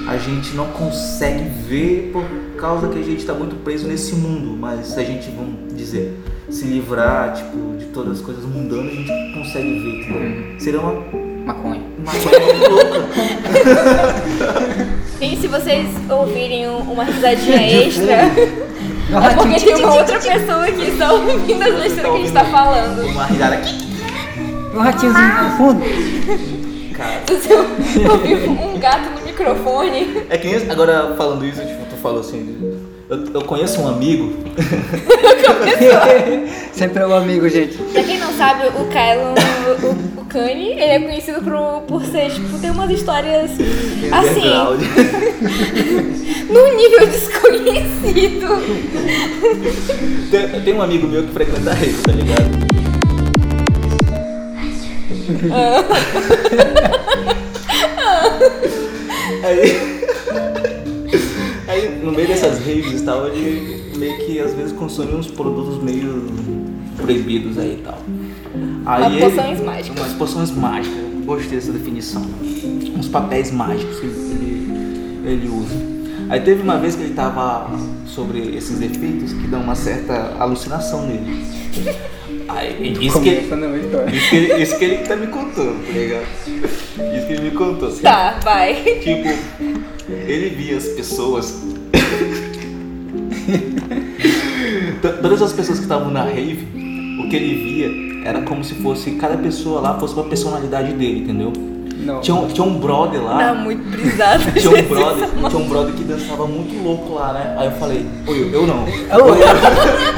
[0.10, 2.24] a gente não consegue ver por
[2.56, 6.18] causa que a gente tá muito preso nesse mundo, mas se a gente, vamos dizer,
[6.50, 10.60] se livrar, tipo, de todas as coisas mundanas, a gente consegue ver, entendeu?
[10.60, 10.94] Seria uma,
[11.46, 11.82] Maconha.
[11.98, 13.06] uma coisa muito louca.
[15.22, 20.82] E se vocês ouvirem um- uma risadinha extra, é porque tem uma outra pessoa que
[20.90, 23.06] está ouvindo as besteiras que a gente tá falando.
[23.08, 23.86] Uma risada aqui.
[24.74, 25.82] Um ratinhozinho no fundo.
[26.96, 27.50] Cara, Se
[28.04, 30.24] eu ouvir um gato no microfone.
[30.30, 34.32] é que nem, agora falando isso, tipo, falou assim, eu, eu conheço um amigo
[36.72, 37.78] Sempre é um amigo, gente.
[37.78, 39.34] Pra quem não sabe, o Kylo,
[40.18, 44.82] o, o Kanye, ele é conhecido por, por ser, tipo, ter umas histórias assim, underground.
[46.48, 48.48] num nível desconhecido.
[50.30, 52.66] Tem, tem um amigo meu que frequenta rede, tá ligado?
[59.44, 59.96] aí,
[61.76, 65.82] aí, no meio dessas raves e tal, ele meio que às vezes consome uns produtos
[65.84, 66.26] meio
[66.98, 68.00] proibidos aí e tal.
[68.86, 70.00] Aí Umas ele- poções mágicas.
[70.00, 72.26] Umas poções mágicas, gostei dessa definição.
[72.98, 75.76] Uns papéis mágicos que ele, ele usa.
[76.30, 77.70] Aí teve uma vez que ele tava
[78.08, 81.44] sobre esses efeitos que dão uma certa alucinação nele.
[82.48, 84.16] Aí, isso que, história.
[84.16, 86.26] isso, que, isso que ele tá me contando, tá ligado?
[86.48, 87.92] Isso que ele me contou.
[87.98, 88.76] Tá, vai.
[89.04, 89.30] Tipo,
[90.10, 91.64] ele via as pessoas.
[95.22, 96.68] Todas as pessoas que estavam na rave,
[97.20, 97.90] o que ele via
[98.30, 101.54] era como se fosse cada pessoa lá fosse uma personalidade dele, entendeu?
[101.98, 102.20] Não.
[102.22, 103.54] Tinha um, tinha um brother Tá lá.
[103.56, 104.44] muito brisado.
[104.60, 107.56] Tinha um brother, tinha um brother que dançava muito louco lá, né?
[107.58, 108.86] Aí eu falei, oi, eu, não.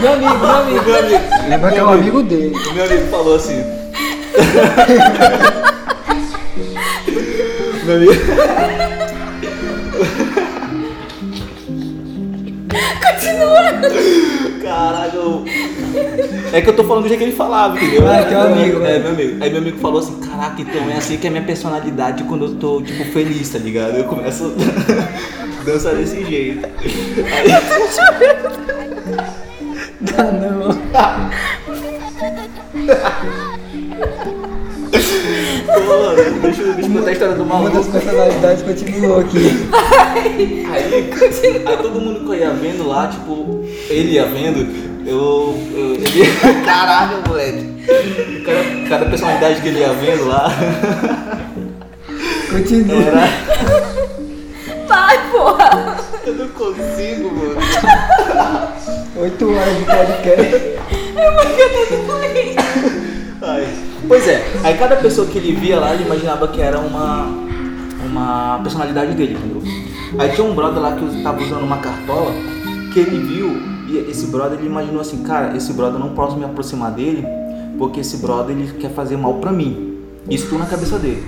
[0.02, 0.84] Meu amigo, meu amigo.
[0.86, 2.54] Meu amigo, Lembra que é um amigo dele.
[2.56, 3.56] o meu amigo falou assim.
[7.86, 8.12] meu amigo.
[13.14, 13.72] Continua!
[14.62, 15.46] Caralho.
[16.52, 18.08] É que eu tô falando do jeito que ele falava, entendeu?
[18.08, 19.00] Ah, teu amigo, É, né?
[19.00, 19.44] meu amigo.
[19.44, 22.46] Aí meu amigo falou assim, caraca, então é assim que é a minha personalidade quando
[22.46, 23.96] eu tô, tipo, feliz, tá ligado?
[23.98, 24.54] Eu começo
[25.60, 26.66] a dançar desse jeito.
[26.66, 27.52] Aí...
[30.18, 30.68] Ah, não.
[35.86, 37.92] Pô, deixa, eu- deixa eu contar a história do Uma das maluco.
[37.92, 39.68] personalidades continuou aqui.
[40.72, 41.10] Aí,
[41.66, 44.60] aí todo mundo que eu ia vendo lá, tipo, ele ia vendo,
[45.06, 45.56] eu.
[45.74, 46.08] eu ele.
[46.66, 47.68] Caralho, moleque.
[48.46, 50.52] Cada, cada personalidade que ele ia vendo lá
[52.52, 53.02] Continua.
[53.02, 53.30] era.
[54.88, 55.98] Vai, porra!
[56.26, 57.56] Eu não consigo, mano.
[59.18, 60.78] Oito horas de podcast.
[63.42, 63.68] Ai.
[64.08, 67.28] Pois é, aí cada pessoa que ele via lá, ele imaginava que era uma,
[68.06, 69.62] uma personalidade dele, entendeu?
[70.20, 72.32] Aí tinha um brother lá que tava usando uma cartola,
[72.94, 73.50] que ele viu,
[73.90, 77.26] e esse brother ele imaginou assim, cara, esse brother eu não posso me aproximar dele,
[77.78, 79.98] porque esse brother ele quer fazer mal pra mim.
[80.30, 81.24] Isso tudo na cabeça dele.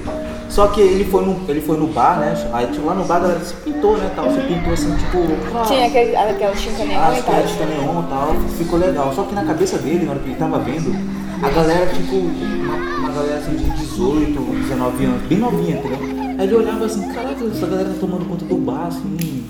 [0.50, 2.34] Só que ele foi no, ele foi no bar, né?
[2.52, 4.12] Aí tipo, lá no bar a galera se pintou, né?
[4.16, 5.20] Tal, se pintou assim, tipo.
[5.56, 7.36] ah, Tinha aquele, aquela tinta neon as e tal.
[7.36, 9.14] de neon e tal, ficou legal.
[9.14, 10.92] Só que na cabeça dele, na hora que ele tava vendo,
[11.41, 15.99] a galera, tipo, uma, uma galera assim de 18, 19 anos, bem novinha, entendeu?
[16.38, 19.43] Aí ele olhava assim, caraca, essa galera tá tomando conta do bar, assim.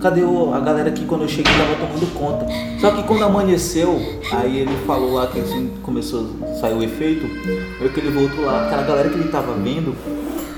[0.00, 2.46] Cadê o- a galera que quando eu cheguei tava tomando conta?
[2.80, 4.00] Só que quando amanheceu,
[4.32, 7.26] aí ele falou lá que assim começou a sair o efeito,
[7.78, 9.94] foi que ele voltou lá, aquela galera que ele tava vendo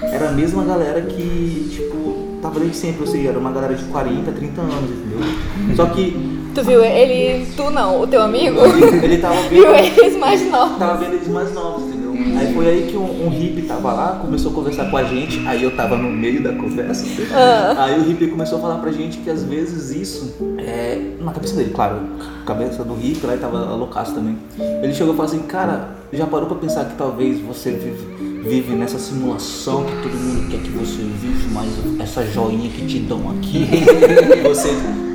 [0.03, 3.85] era a mesma galera que, tipo, tava desde sempre, ou seja, era uma galera de
[3.85, 5.75] 40, 30 anos, entendeu?
[5.75, 8.59] Só que Tu viu ele, tu não, o teu amigo?
[9.03, 10.79] ele tava Viu vendo, eles mais novos.
[10.79, 12.11] tava vendo eles mais novos, entendeu?
[12.39, 15.47] Aí foi aí que um, um hippie tava lá, começou a conversar com a gente,
[15.47, 17.05] aí eu tava no meio da conversa.
[17.33, 17.85] Ah.
[17.85, 20.99] Aí o hippie começou a falar pra gente que às vezes isso é.
[21.21, 21.99] Na cabeça dele, claro,
[22.47, 24.37] cabeça do hippie lá ele tava loucaço também.
[24.83, 28.73] Ele chegou e falou assim, cara, já parou pra pensar que talvez você vive, vive
[28.75, 31.69] nessa simulação que todo mundo quer que você vive, mas
[32.01, 33.67] essa joinha que te dão aqui,
[34.43, 34.71] você,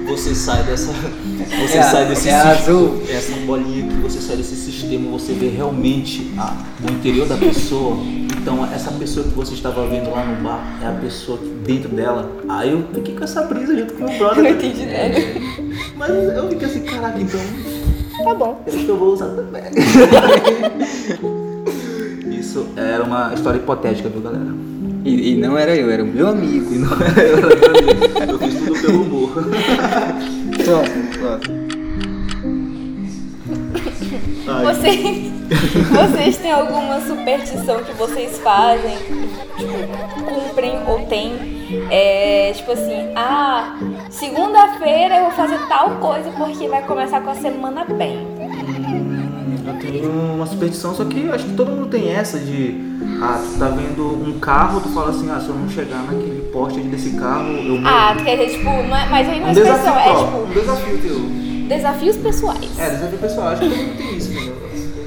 [0.08, 0.92] você sai dessa.
[0.94, 3.02] Você É sai desse é azul.
[3.10, 6.56] essa bolinha que você sai desse sistema, você vê realmente a-
[6.88, 7.98] o interior da pessoa.
[8.38, 11.90] Então, essa pessoa que você estava vendo lá no bar é a pessoa que dentro
[11.90, 12.32] dela.
[12.48, 14.44] Aí eu fiquei com essa brisa junto com o meu brother.
[14.44, 15.16] Não entendi nada.
[15.98, 17.40] Mas eu fiquei assim, caraca, então
[18.24, 18.62] Tá bom.
[18.68, 19.64] eu acho que eu vou usar também.
[22.56, 24.56] Isso era uma história hipotética, viu, galera?
[25.04, 26.74] E, e não era eu, era o meu amigo.
[26.74, 28.32] E não era eu, era meu amigo.
[28.32, 29.32] Eu fiz tudo pelo humor.
[30.64, 31.66] Próximo, próximo.
[34.48, 34.64] Ai.
[34.64, 35.34] Vocês,
[35.92, 38.96] vocês têm alguma superstição que vocês fazem,
[39.58, 41.56] tipo, cumprem ou têm?
[41.92, 43.76] É, tipo assim, ah,
[44.10, 48.35] segunda-feira eu vou fazer tal coisa porque vai começar com a semana bem.
[49.86, 52.76] Eu tenho uma superstição, só que acho que todo mundo tem essa de.
[53.22, 56.50] Ah, tu tá vendo um carro, tu fala assim, ah, se eu não chegar naquele
[56.52, 57.88] poste desse carro, eu morro.
[57.88, 60.24] Ah, quer dizer, tipo, não é, mas aí não é um desafio, superstição, é ó,
[60.24, 61.20] um tipo, desafio teu.
[61.68, 62.80] desafios pessoais.
[62.80, 64.56] É, desafio pessoal, acho que todo mundo tem isso, entendeu?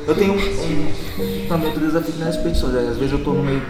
[0.07, 3.63] Eu tenho um, um também outro desafio nas expedições, às vezes eu tô no meio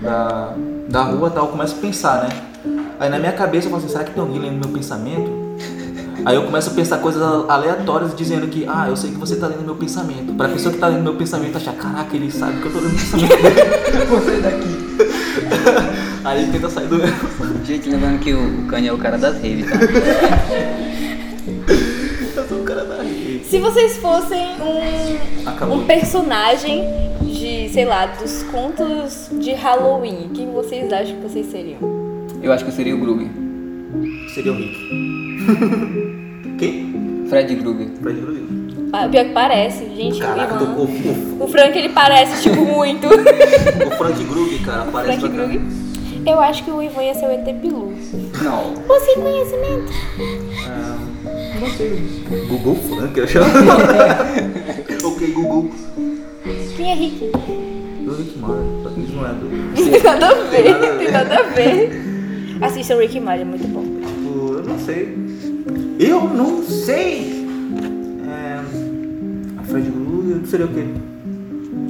[0.00, 0.54] da,
[0.88, 2.28] da rua e tal, eu começo a pensar, né?
[2.98, 5.45] Aí na minha cabeça eu falo assim, será que tem alguém lendo meu pensamento?
[6.26, 9.46] Aí eu começo a pensar coisas aleatórias dizendo que, ah, eu sei que você tá
[9.46, 10.34] lendo meu pensamento.
[10.34, 12.94] Pra pessoa que tá lendo meu pensamento achar, caraca, ele sabe que eu tô lendo
[12.94, 13.30] o pensamento.
[14.10, 14.66] Vou sair daqui.
[16.26, 16.98] Aí ele tenta sair do.
[17.64, 19.78] Gente, lembrando que o, Kanye é o cara das redes, tá?
[22.36, 23.44] Eu sou o cara da rede.
[23.44, 25.76] Se vocês fossem um, Acabou.
[25.76, 26.82] um personagem
[27.22, 31.78] de, sei lá, dos contos de Halloween, quem vocês acham que vocês seriam?
[32.42, 33.28] Eu acho que eu seria o Kruger.
[34.34, 35.15] Seria o Rick.
[36.58, 37.26] Quem?
[37.28, 37.88] Fred Krueger.
[38.02, 38.42] Fred Krueger.
[38.92, 40.18] Ah, Pior que parece, gente.
[40.20, 43.06] Caraca, o, o, o, o Frank ele parece, tipo, muito.
[43.08, 45.58] o Frank Kruger, cara, aparece Frank pra caramba.
[45.60, 45.86] Krueger.
[46.26, 47.92] Eu acho que o Ivan ia ser o ET Bilu.
[48.42, 48.74] Não.
[48.88, 49.92] Você conhecimento?
[50.66, 50.98] Ah,
[51.60, 52.02] não sei.
[52.48, 53.46] Google Frank, eu chamo.
[55.04, 55.70] ok, Google.
[56.76, 57.30] Quem é Rick?
[58.04, 59.90] Do Rick Martin, só que isso não é do.
[59.90, 60.98] Tem nada a ver, Tem nada a ver.
[60.98, 62.02] tem nada a ver.
[62.62, 63.82] Assista o Rick Morty, é muito bom.
[63.82, 65.25] Tipo, eu não sei.
[65.98, 67.46] Eu não sei!
[68.28, 68.60] É.
[69.58, 70.84] A Fred Krueger seria o quê?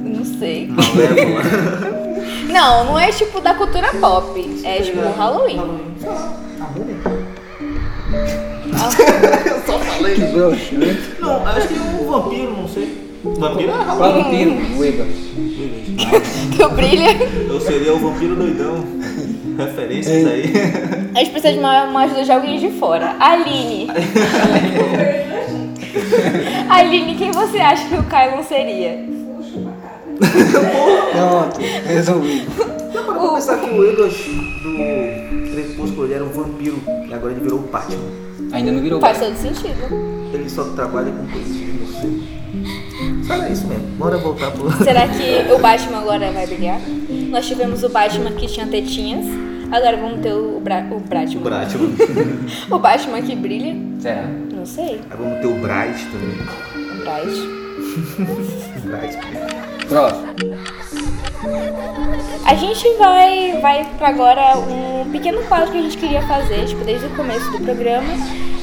[0.03, 0.67] Não sei.
[0.67, 1.97] Malévola.
[2.51, 4.61] Não, não é tipo da cultura pop.
[4.63, 5.59] É tipo Halloween.
[5.99, 6.95] Sei lá, a múmia?
[8.73, 8.89] Ah,
[9.47, 10.15] Eu só falei.
[10.15, 10.97] Que broxa, né?
[11.19, 12.97] Não, acho que o vampiro, não sei.
[13.23, 14.23] Vampiro é Halloween.
[14.23, 14.79] vampiro?
[14.79, 15.05] O Eva.
[16.57, 17.11] Tu brilha.
[17.49, 18.83] Eu seria o vampiro doidão.
[19.57, 20.53] Referências aí.
[21.15, 23.15] A gente precisa de uma, uma ajuda de alguém de fora.
[23.19, 23.87] Aline.
[26.69, 28.99] Aline, quem você acha que o Kylon seria?
[31.11, 32.51] Pronto, resolvido.
[32.93, 34.15] Já parou pra pensar que o Edward
[34.63, 37.99] do Crepúsculo ele era um vampiro e agora ele virou o Batman.
[38.51, 39.35] Ainda não virou Faz Batman.
[39.35, 40.31] todo sentido.
[40.33, 42.36] Ele só trabalha com coisas de morcego.
[43.29, 43.87] Era isso mesmo.
[43.97, 44.71] Bora voltar pro.
[44.83, 46.79] Será que o Batman agora vai brigar?
[47.29, 49.25] Nós tivemos o Batman que tinha tetinhas.
[49.71, 51.49] Agora vamos ter o, Bra o O Batman.
[51.49, 51.89] Batman.
[52.71, 53.75] O Batman que brilha.
[53.99, 54.23] Será?
[54.53, 55.01] Não sei.
[55.09, 56.37] Aí vamos ter o Bright também.
[56.77, 57.57] O Bright.
[58.87, 59.17] Bright.
[59.87, 60.27] Próximo.
[62.45, 66.83] A gente vai, vai pra agora um pequeno quadro que a gente queria fazer, tipo,
[66.83, 68.07] desde o começo do programa,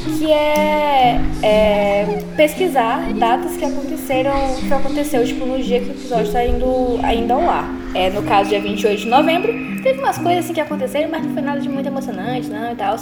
[0.05, 6.33] que é, é pesquisar datas que aconteceram, que aconteceu, tipo, no dia que o episódio
[6.33, 7.69] tá indo ainda ao ar.
[7.95, 11.33] É, no caso, dia 28 de novembro, teve umas coisas assim que aconteceram, mas não
[11.33, 12.97] foi nada de muito emocionante, não, e tal.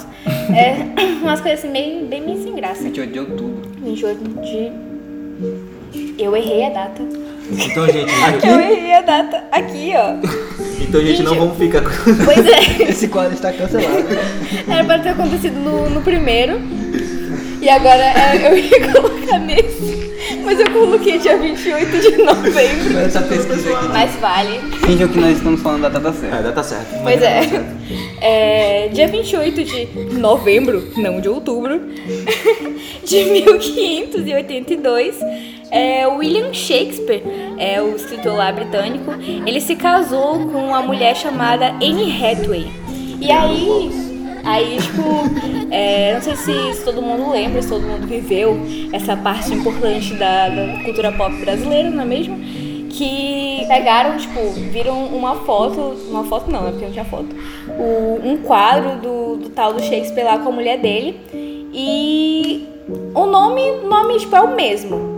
[0.55, 0.75] É,
[1.21, 2.83] umas coisas assim, bem, bem, bem sem graça.
[2.83, 3.71] 28 de outubro.
[3.81, 4.71] 28 de...
[6.21, 7.01] Eu errei a data.
[7.51, 8.11] Então, gente,
[8.45, 10.13] Eu errei a data aqui, ó.
[10.79, 11.89] então, gente, não vamos ficar com.
[12.25, 12.83] Pois é.
[12.89, 14.05] Esse quadro está cancelado.
[14.67, 16.61] Era pra ter acontecido no, no primeiro.
[17.61, 20.03] E agora é, eu ia colocar nesse.
[20.43, 22.99] Mas eu coloquei dia 28 de novembro.
[22.99, 23.87] Essa pesquisa aqui.
[23.89, 24.59] Mas vale.
[24.85, 26.47] Finge que nós estamos falando da data certa.
[26.47, 27.01] É, tá certo.
[27.01, 27.41] Pois é.
[28.21, 28.87] é.
[28.89, 31.79] Dia 28 de novembro, não de outubro,
[33.05, 35.15] de 1582,
[35.73, 37.23] é, William Shakespeare,
[37.57, 39.11] é o escritor lá britânico,
[39.43, 42.71] ele se casou com uma mulher chamada Anne Hathaway.
[43.19, 43.91] E aí,
[44.45, 48.55] aí tipo, é, não sei se, se todo mundo lembra, se todo mundo viveu
[48.91, 52.63] essa parte importante da, da cultura pop brasileira, não é mesmo?
[52.93, 57.35] que pegaram, tipo, viram uma foto, uma foto não, né, porque não tinha foto,
[57.69, 61.19] o, um quadro do, do tal do Shakespeare lá com a mulher dele
[61.73, 62.67] e
[63.15, 65.12] o nome, nome tipo, é o mesmo.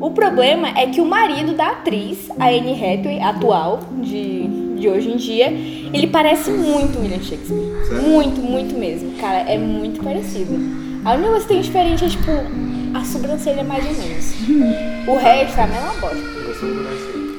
[0.00, 4.46] O problema é que o marido da atriz, a Anne Hathaway, atual, de,
[4.78, 5.48] de hoje em dia,
[5.92, 8.00] ele parece muito William Shakespeare.
[8.02, 9.12] Muito, muito mesmo.
[9.20, 10.54] Cara, é muito parecido.
[11.04, 12.30] A única coisa que tem diferente é, tipo,
[12.94, 14.34] a sobrancelha mais ou menos.
[15.06, 16.16] O resto, a mesma bosta.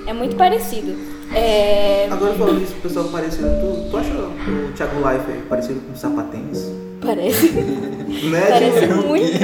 [0.05, 0.95] É muito parecido.
[1.33, 2.07] É...
[2.11, 6.70] Agora falando isso, pessoal parecido, tu, tu acha o Thiago Life parecido com o Sapatênis?
[7.15, 7.51] Parece.
[7.51, 8.41] Né?
[8.49, 9.39] Parece Tipo, muito.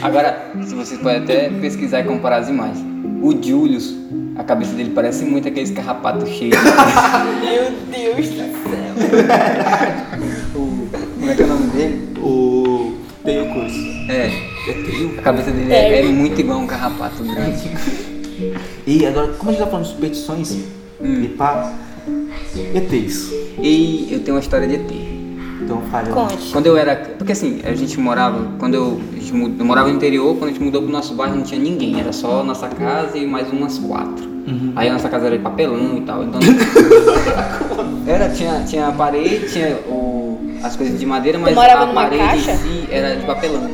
[0.00, 2.78] Agora, se vocês podem até pesquisar e comparar as imagens.
[3.20, 3.94] O Julius,
[4.36, 6.56] a cabeça dele parece muito aqueles carrapatos cheios.
[7.42, 7.72] Meu
[8.14, 8.52] Deus do céu.
[10.54, 12.08] o, como é que é o nome dele?
[12.18, 12.94] O
[13.52, 13.78] Curso.
[14.08, 17.70] É, É a cabeça dele é, é muito igual a um carrapato grande.
[18.86, 20.52] E agora, como a gente tá falando de superstições
[21.00, 21.22] Hum.
[21.24, 21.72] e pá,
[22.74, 23.30] ETs.
[23.62, 25.07] E eu tenho uma história de ET.
[25.68, 26.10] Então falha.
[26.10, 26.50] Conte.
[26.50, 26.96] Quando eu era.
[26.96, 28.42] Porque assim, a gente morava.
[28.58, 29.00] Quando eu,
[29.58, 32.00] eu morava no interior, quando a gente mudou pro nosso bairro não tinha ninguém.
[32.00, 34.26] Era só nossa casa e mais umas quatro.
[34.74, 36.24] Aí a nossa casa era de papelão e tal.
[36.24, 36.40] Então.
[38.08, 42.22] era, tinha, tinha a parede, tinha o, as coisas de madeira, mas morava a parede
[42.22, 42.52] caixa?
[42.52, 43.70] em si era de papelão.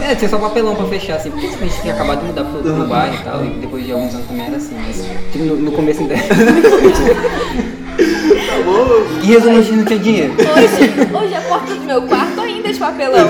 [0.00, 2.62] É, tinha só papelão pra fechar, assim, porque a gente tinha acabado de mudar pro,
[2.62, 5.72] pro bairro e tal, e depois de alguns anos também era assim, mas no, no
[5.72, 6.14] começo ainda.
[9.22, 10.34] E gente não tinha dinheiro.
[10.34, 13.28] Hoje, hoje a porta do meu quarto ainda é de papelão.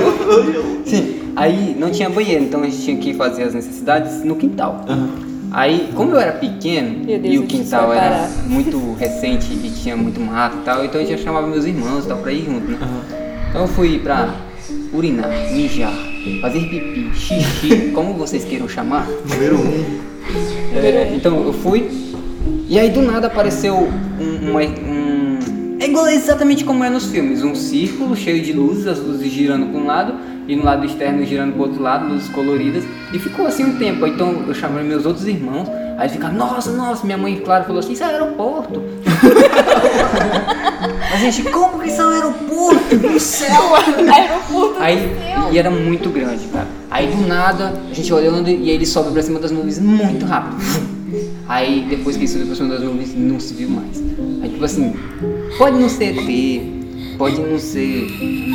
[0.84, 4.84] Sim, aí não tinha banheiro, então a gente tinha que fazer as necessidades no quintal.
[5.52, 10.18] Aí, como eu era pequeno Deus, e o quintal era muito recente e tinha muito
[10.20, 12.78] mato e tal, então a gente chamava meus irmãos e tal pra ir junto, né?
[13.50, 14.34] Então eu fui pra
[14.92, 15.92] urinar, mijar,
[16.40, 19.06] fazer pipi, xixi, como vocês queiram chamar.
[19.28, 20.00] Número um.
[20.74, 21.88] É, então eu fui
[22.68, 23.76] e aí do nada apareceu
[24.18, 25.11] um, uma- um-
[25.82, 29.66] é igual exatamente como é nos filmes, um círculo cheio de luzes, as luzes girando
[29.66, 30.14] para um lado
[30.46, 34.06] e no lado externo girando para outro lado, luzes coloridas e ficou assim um tempo.
[34.06, 35.68] Então eu chamei meus outros irmãos,
[35.98, 38.80] aí ficaram, nossa, nossa, minha mãe claro falou assim, isso é aeroporto.
[41.12, 42.96] A gente, como que isso é um aeroporto?
[42.96, 43.74] No céu!
[44.10, 44.98] Aeroporto do Aí,
[45.52, 46.66] e era muito grande, cara.
[46.90, 50.24] Aí do nada, a gente olhando e aí ele sobe pra cima das nuvens muito
[50.24, 50.56] rápido.
[51.48, 54.02] Aí depois que ele subiu pra cima das nuvens, não se viu mais.
[54.42, 54.94] Aí tipo assim,
[55.58, 58.08] pode não ser ET, pode não ser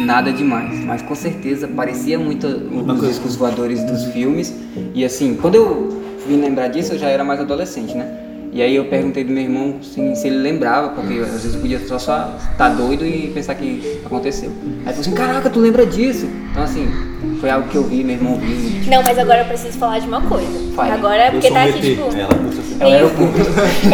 [0.06, 4.54] nada demais, mas com certeza parecia muito os discos voadores dos filmes.
[4.94, 8.27] E assim, quando eu vim lembrar disso, eu já era mais adolescente, né?
[8.58, 11.62] E aí eu perguntei do meu irmão assim, se ele lembrava, porque às vezes eu
[11.62, 14.50] podia só estar tá doido e pensar que aconteceu.
[14.50, 16.28] Aí ele falou assim, caraca, tu lembra disso?
[16.50, 16.91] Então assim,
[17.39, 18.89] foi algo que eu vi, meu irmão viu.
[18.89, 20.74] Não, mas agora eu preciso falar de uma coisa.
[20.74, 20.91] Fale.
[20.91, 22.02] Agora é porque eu sou tá um aqui, tipo.
[22.02, 22.78] Ela assim.
[22.80, 23.39] É o aeroporto.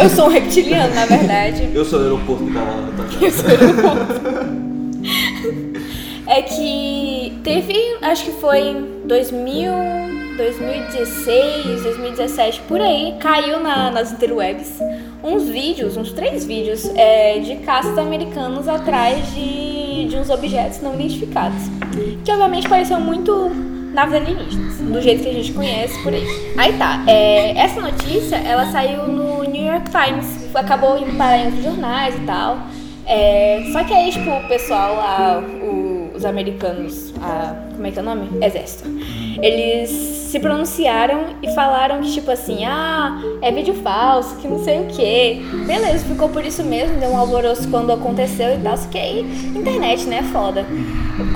[0.02, 1.68] Eu sou um reptiliano, na verdade.
[1.76, 4.64] Eu sou o aeroporto da da casa.
[6.26, 9.70] É que teve, acho que foi em 2000,
[10.36, 14.78] 2016, 2017, por aí, caiu na- nas interwebs
[15.22, 20.94] uns vídeos, uns três vídeos é, de caças americanos atrás de, de uns objetos não
[20.94, 21.58] identificados.
[22.24, 23.50] Que obviamente pareciam muito,
[23.94, 26.26] naves alienígenas, do jeito que a gente conhece por aí.
[26.58, 31.44] Aí tá, é, essa notícia, ela saiu no New York Times, acabou indo para em
[31.46, 32.58] outros jornais e tal.
[33.06, 37.98] É, só que aí, tipo, o pessoal lá, o- os americanos, a, como é que
[37.98, 38.28] é o nome?
[38.44, 38.84] Exército.
[39.42, 44.80] Eles se pronunciaram e falaram que, tipo assim, ah, é vídeo falso, que não sei
[44.80, 45.46] o que.
[45.64, 48.76] Beleza, ficou por isso mesmo, deu um alvoroço quando aconteceu e tal.
[48.76, 49.20] Só que aí,
[49.54, 50.66] internet, né, é foda.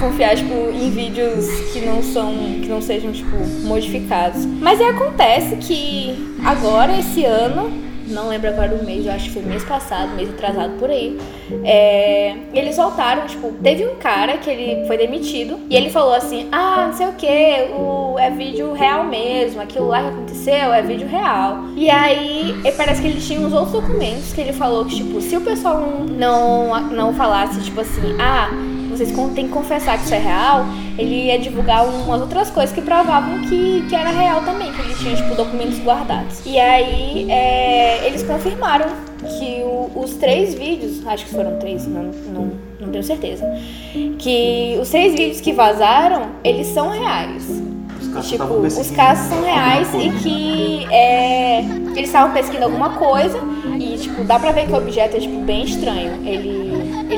[0.01, 4.45] Confiar, tipo, em vídeos que não são, que não sejam, tipo, modificados.
[4.45, 7.71] Mas aí acontece que agora, esse ano,
[8.09, 11.19] não lembro agora do mês, eu acho que foi mês passado, mês atrasado por aí.
[11.65, 16.49] É, eles voltaram, tipo, teve um cara que ele foi demitido e ele falou assim:
[16.53, 20.83] ah, não sei o que, o, é vídeo real mesmo, aquilo lá que aconteceu é
[20.83, 21.65] vídeo real.
[21.77, 25.37] E aí parece que ele tinha uns outros documentos que ele falou que, tipo, se
[25.37, 28.49] o pessoal não, não falasse, tipo assim, ah,
[28.99, 30.65] vocês têm que confessar que isso é real,
[30.99, 34.95] ele ia divulgar umas outras coisas que provavam que, que era real também, que ele
[34.95, 36.41] tinha, tipo, documentos guardados.
[36.45, 38.87] E aí, é, eles confirmaram
[39.23, 43.45] que o- os três vídeos, acho que foram três, não, não, não tenho certeza,
[44.19, 47.45] que os três vídeos que vazaram, eles são reais.
[48.01, 48.45] Os Tipo,
[48.81, 51.61] os casos são reais e que é,
[51.95, 53.39] eles estavam pesquisando alguma coisa
[53.79, 56.15] e, tipo, dá pra ver que o objeto é, tipo, bem estranho.
[56.25, 56.68] Ele,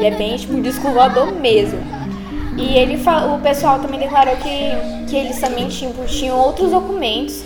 [0.00, 1.78] ele é bem, tipo, disco voador mesmo.
[2.56, 2.98] E ele
[3.34, 7.42] o pessoal também declarou que, que eles também tinham, tinham outros documentos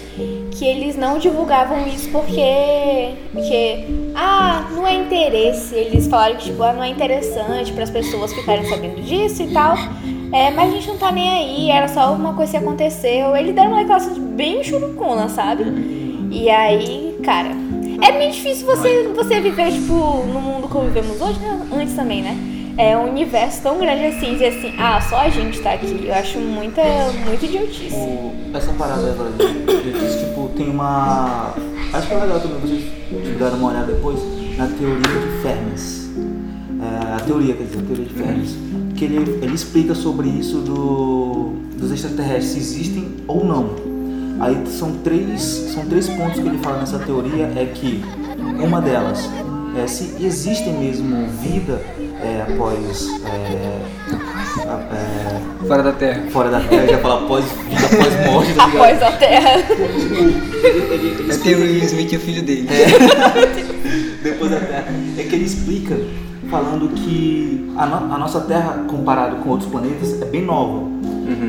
[0.52, 3.84] que eles não divulgavam isso porque, porque
[4.14, 5.74] ah, não é interesse.
[5.74, 9.52] Eles falaram que tipo, ah, não é interessante para as pessoas ficarem sabendo disso e
[9.52, 9.76] tal.
[10.32, 13.36] É, mas a gente não tá nem aí, era só uma coisa que aconteceu.
[13.36, 15.64] Eles deram uma declaração bem churucuna, sabe?
[16.30, 17.63] E aí, cara,
[18.08, 19.92] é meio difícil você, você viver, tipo,
[20.26, 21.60] no mundo que vivemos hoje, né?
[21.72, 22.36] antes também, né?
[22.76, 26.06] É um universo tão grande assim, dizer assim, ah, só a gente tá aqui.
[26.06, 26.82] Eu acho muita,
[27.24, 27.94] muito idiotice.
[28.52, 31.54] Essa parada agora de de- tipo, tem uma.
[31.92, 34.18] Acho que é legal também vocês darem uma olhada depois
[34.56, 35.74] na teoria de Fermi.
[36.82, 38.46] É, a teoria, quer dizer, a teoria de Fermi.
[38.96, 43.93] Que ele, ele explica sobre isso do, dos extraterrestres, se existem ou não.
[44.40, 45.40] Aí são três,
[45.74, 48.02] são três pontos que ele fala nessa teoria, é que
[48.62, 49.28] uma delas
[49.76, 51.80] é se existem mesmo vida
[52.22, 53.08] é, após.
[53.26, 53.80] É,
[54.66, 56.22] é, Fora da Terra.
[56.30, 58.76] fora da Terra, já falar após vida após morte, tá ligado?
[58.76, 59.50] Após a Terra.
[59.58, 62.68] Ele, ele, ele É explica o Will Smith e o filho dele.
[64.22, 64.84] depois da Terra.
[65.18, 65.96] É que ele explica
[66.50, 70.82] falando que a, no- a nossa Terra, comparado com outros planetas, é bem nova.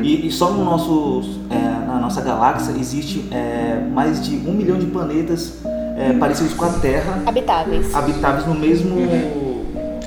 [0.02, 4.78] E, e só no nosso, é, na nossa galáxia existe é, mais de um milhão
[4.78, 5.54] de planetas
[5.96, 7.94] é, parecidos com a Terra, Habitáveis.
[7.94, 9.45] habitáveis no mesmo.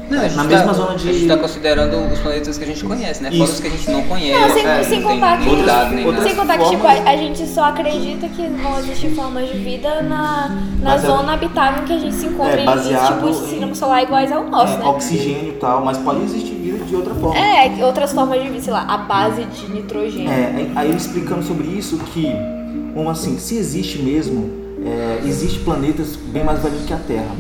[0.10, 1.10] Não, a gente na tá- mesma zona de.
[1.10, 3.30] A gente tá considerando os planetas que a gente conhece, né?
[3.32, 3.54] Fora Isso.
[3.54, 4.40] os que a gente não conhece.
[4.40, 6.92] Não, sem, é, sem não contar que, nenhum dado, nem sem contar que tipo, a,
[6.92, 10.50] a gente só acredita que vão existir formas de vida na,
[10.82, 13.76] na Mas é- zona habitável que a gente se encontra É, baseado de em- sistema
[13.76, 14.86] solar iguais ao nosso, é, né?
[14.86, 17.38] oxigênio e tal, mas pode existir vida de outra forma.
[17.40, 20.30] É, outras formas de vida, sei lá, a base de nitrogênio.
[20.32, 22.28] É, aí- explicando sobre isso que,
[22.96, 24.50] como assim, se existe mesmo,
[24.84, 27.36] é, existe planetas bem mais velhos que a Terra.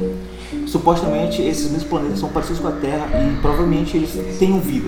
[0.69, 4.87] Supostamente esses mesmos planetas são parecidos com a Terra e provavelmente eles tenham vida.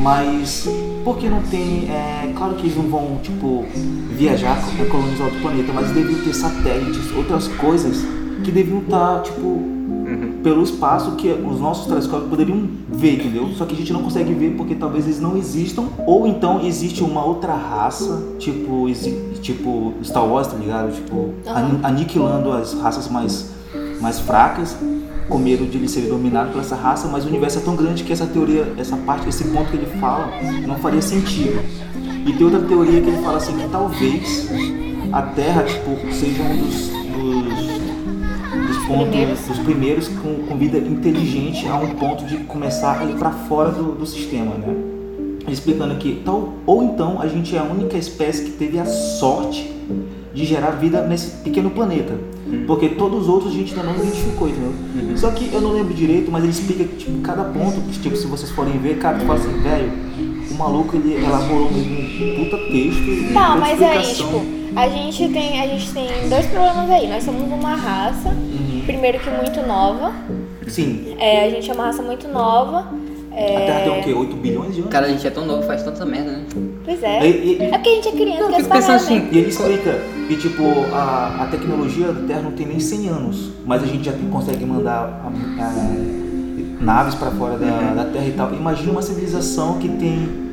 [0.00, 0.68] Mas
[1.04, 1.90] por que não tem.
[1.90, 3.64] É, claro que eles não vão tipo
[4.10, 7.96] viajar para colonizar outro planeta, mas deviam ter satélites, outras coisas
[8.44, 9.78] que deviam estar tipo
[10.42, 13.48] pelo espaço que os nossos telescópios poderiam ver, entendeu?
[13.56, 17.02] Só que a gente não consegue ver porque talvez eles não existam, ou então existe
[17.02, 18.86] uma outra raça, tipo,
[19.40, 20.92] tipo Star Wars, tá ligado?
[20.94, 21.34] Tipo,
[21.82, 23.50] aniquilando as raças mais,
[24.00, 24.76] mais fracas,
[25.28, 28.04] com medo de eles serem dominados por essa raça, mas o universo é tão grande
[28.04, 30.30] que essa teoria, essa parte, esse ponto que ele fala,
[30.66, 31.60] não faria sentido.
[32.26, 34.48] E tem outra teoria que ele fala assim que talvez
[35.12, 39.40] a Terra, tipo, seja um dos, dos, dos pontos, primeiros.
[39.40, 43.70] dos primeiros com, com vida inteligente a um ponto de começar a ir para fora
[43.70, 44.74] do, do sistema, né?
[45.48, 48.84] Ele Explicando que tal ou então a gente é a única espécie que teve a
[48.84, 49.74] sorte
[50.34, 52.14] de gerar vida nesse pequeno planeta,
[52.66, 54.72] porque todos os outros a gente ainda não identificou, entendeu?
[55.16, 58.50] Só que eu não lembro direito, mas ele explica tipo cada ponto, tipo se vocês
[58.50, 59.92] forem ver, cara, tu fala assim, velho,
[60.50, 64.42] o maluco ele elaborou mesmo um puta texto, Tá, mas aí, tipo,
[64.76, 67.06] a gente tem, a gente tem dois problemas aí.
[67.08, 68.82] Nós somos uma raça, Uhum.
[68.86, 70.12] primeiro que muito nova.
[70.66, 72.86] Sim, É, a gente é uma raça muito nova.
[73.32, 74.12] É, a Terra tem o quê?
[74.14, 74.90] 8 bilhões de anos?
[74.92, 76.44] Cara, a gente é tão novo, faz tanta merda, né?
[76.88, 77.26] Pois é.
[77.28, 79.48] E, e- É porque a gente é criança, Não, que fico pensando assim, e ele
[79.50, 80.62] explica que tipo
[80.92, 84.64] a, a tecnologia da Terra não tem nem 100 anos, mas a gente já consegue
[84.64, 88.54] mandar a- a- naves para fora da, da Terra e tal.
[88.54, 90.48] Imagina uma civilização que tem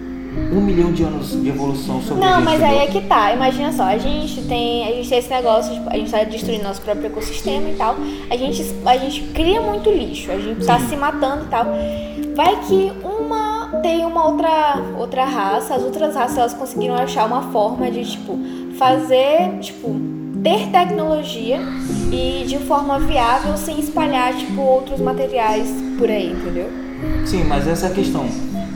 [0.51, 3.33] um milhão de anos de evolução sobre a Não, mas aí é que tá.
[3.33, 6.63] Imagina só, a gente tem, a gente tem esse negócio, tipo, a gente tá destruindo
[6.65, 7.95] nosso próprio ecossistema e tal.
[8.29, 11.65] A gente, a gente cria muito lixo, a gente tá se matando e tal.
[12.35, 13.44] Vai que uma
[13.85, 18.35] tem uma outra outra raça, as outras raças elas conseguiram achar uma forma de tipo
[18.79, 19.95] fazer, tipo,
[20.43, 21.59] ter tecnologia
[22.11, 25.69] e de forma viável sem espalhar tipo outros materiais
[25.99, 26.67] por aí, entendeu?
[27.25, 28.25] Sim, mas essa é a questão.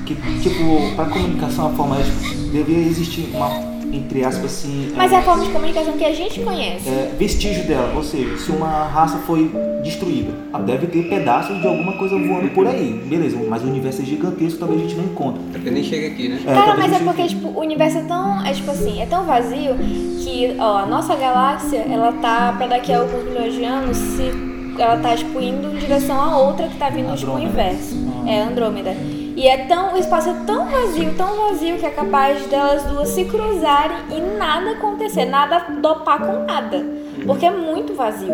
[0.06, 3.50] Que, tipo, pra comunicação, a forma é, tipo, deveria existir uma,
[3.92, 4.92] entre aspas, assim.
[4.96, 6.88] Mas é a forma de comunicação que a gente conhece.
[6.88, 9.52] é, vestígio dela, ou seja, se uma raça foi
[9.84, 14.02] destruída, ela deve ter pedaços de alguma coisa voando por aí, beleza, mas o universo
[14.02, 15.42] é gigantesco, talvez a gente não encontre.
[15.52, 16.40] Porque nem chega aqui, né?
[16.46, 19.06] É, Cara, mas a é porque, tipo, o universo é tão, é tipo assim, é
[19.06, 19.76] tão vazio
[20.24, 24.32] que, ó, a nossa galáxia, ela tá, pra daqui a alguns milhões de anos, se
[24.78, 27.50] ela tá, tipo, indo em direção a outra que tá vindo, tipo, o Andrômeda.
[27.52, 27.96] inverso.
[28.26, 28.30] Ah.
[28.30, 28.96] É, Andrômeda.
[29.40, 33.08] E é tão, o espaço é tão vazio, tão vazio, que é capaz delas duas
[33.08, 36.86] se cruzarem e nada acontecer, nada dopar com nada.
[37.26, 38.34] Porque é muito vazio,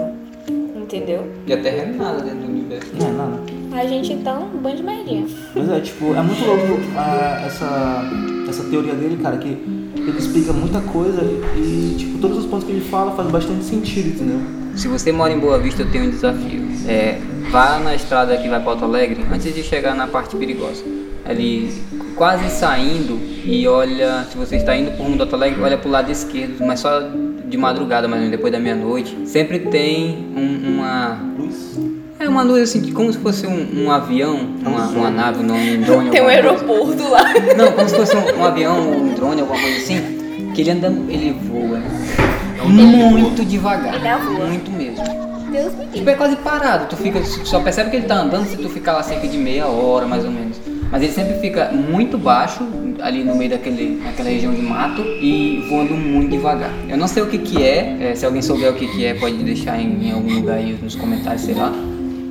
[0.50, 1.32] entendeu?
[1.46, 2.92] E a Terra é nada dentro do universo.
[3.00, 3.80] Não, não.
[3.80, 5.28] A gente, então, um bando de merdinha.
[5.54, 8.02] Mas é, tipo, é muito louco ah, essa,
[8.50, 11.22] essa teoria dele, cara, que ele explica muita coisa
[11.56, 14.40] e, tipo, todos os pontos que ele fala fazem bastante sentido, entendeu?
[14.76, 16.68] Se você mora em Boa Vista, eu tenho um desafio.
[16.88, 17.22] É,
[17.52, 20.84] vá na estrada que vai para Alto Alegre antes de chegar na parte perigosa.
[21.28, 21.72] Ali,
[22.16, 25.88] quase saindo e olha, se você está indo por rumo do Alto Alegre, olha para
[25.88, 27.02] o lado esquerdo, mas só
[27.48, 29.18] de madrugada, menos depois da meia-noite.
[29.26, 31.80] Sempre tem um- uma Luz.
[32.20, 34.36] é uma luz assim, como se fosse um, um avião,
[34.66, 36.10] uma, uma nave, não um drone.
[36.10, 36.50] Tem um alguma coisa.
[36.50, 37.24] aeroporto lá.
[37.58, 40.88] Não, como se fosse um, um avião, um drone, alguma coisa assim, que ele anda,
[41.10, 41.80] ele voa
[42.68, 44.48] muito devagar, Ele voa.
[44.48, 45.04] muito mesmo.
[45.56, 48.58] Deus me Tipo, é quase parado, tu fica, só percebe que ele tá andando se
[48.58, 50.58] tu ficar lá cerca de meia hora, mais ou menos.
[50.92, 52.68] Mas ele sempre fica muito baixo,
[53.02, 56.72] ali no meio daquele, naquela região de mato, e voando muito devagar.
[56.88, 59.14] Eu não sei o que que é, é, se alguém souber o que que é,
[59.14, 61.72] pode deixar em, em algum lugar aí nos comentários, sei lá.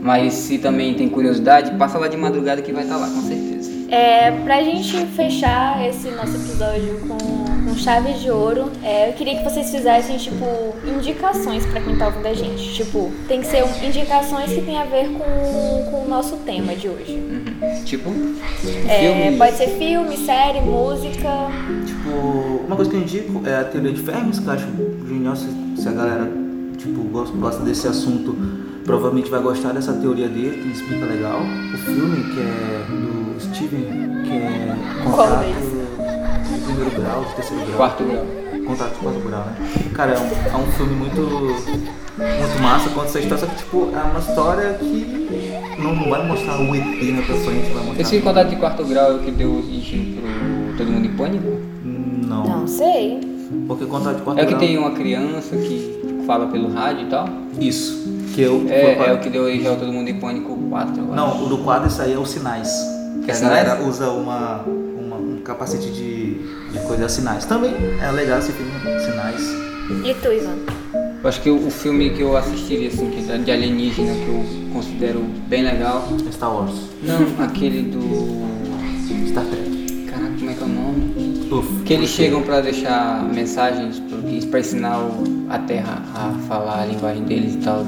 [0.02, 3.70] Mas se também tem curiosidade, passa lá de madrugada que vai estar lá, com certeza.
[3.90, 7.44] É, pra gente fechar esse nosso episódio com,
[7.74, 10.44] com chave de ouro, é, eu queria que vocês fizessem, tipo,
[10.86, 12.72] indicações pra quem tá ouvindo a gente.
[12.74, 16.74] Tipo, tem que ser um- indicações que tem a ver com, com o nosso tema
[16.74, 17.12] de hoje.
[17.14, 17.84] Uhum.
[17.84, 18.10] Tipo,
[18.88, 19.38] É, filme.
[19.38, 21.28] pode ser filme, série, música.
[21.86, 22.10] Tipo,
[22.66, 24.66] uma coisa que eu indico é a teoria de Fermi, que eu acho
[25.08, 26.30] genial se, se a galera
[26.78, 28.36] tipo, gosta, gosta desse assunto,
[28.84, 31.40] provavelmente vai gostar dessa teoria dele, que explica legal.
[31.40, 35.44] O filme que é do Steven, que é Contato
[36.64, 37.76] primeiro grau, de terceiro grau.
[37.76, 38.26] Quarto grau.
[38.66, 39.56] Contato de quarto grau, né?
[39.92, 43.90] Cara, é um, é um filme muito, muito massa, conta essa história, só que tipo,
[43.94, 48.00] é uma história que não, não vai mostrar o ET na tua frente, vai mostrar...
[48.00, 51.60] Esse contato de quarto grau é o que deu origem pro Todo Mundo em Pânico?
[51.84, 53.20] Não, Não sei.
[53.68, 54.60] porque contato de quarto É o que grau...
[54.60, 57.28] tem uma criança que fala pelo rádio e tal?
[57.60, 58.02] Isso,
[58.34, 58.64] que eu...
[58.68, 61.14] É, é o que deu origem ao Todo Mundo em Pânico 4, eu acho.
[61.14, 62.68] Não, o do quadro isso aí é os sinais.
[63.24, 63.64] Que a Sinais?
[63.66, 64.64] galera usa uma-
[65.24, 66.34] um capacete de,
[66.72, 67.44] de coisa sinais.
[67.44, 67.72] Também
[68.02, 69.42] é legal esse filme, sinais.
[70.04, 70.56] E tu, Ivan?
[71.22, 74.28] Eu acho que o, o filme que eu assistiria, assim, que é de alienígena, que
[74.28, 76.06] eu considero bem legal.
[76.32, 78.44] Star Wars, Não, aquele do.
[79.28, 80.06] Star Trek.
[80.10, 81.48] Caraca, como é que é o nome?
[81.50, 81.82] Uf.
[81.84, 84.98] Que eles chegam pra deixar mensagens pro- pra ensinar
[85.50, 87.86] a Terra a falar a linguagem deles e tal.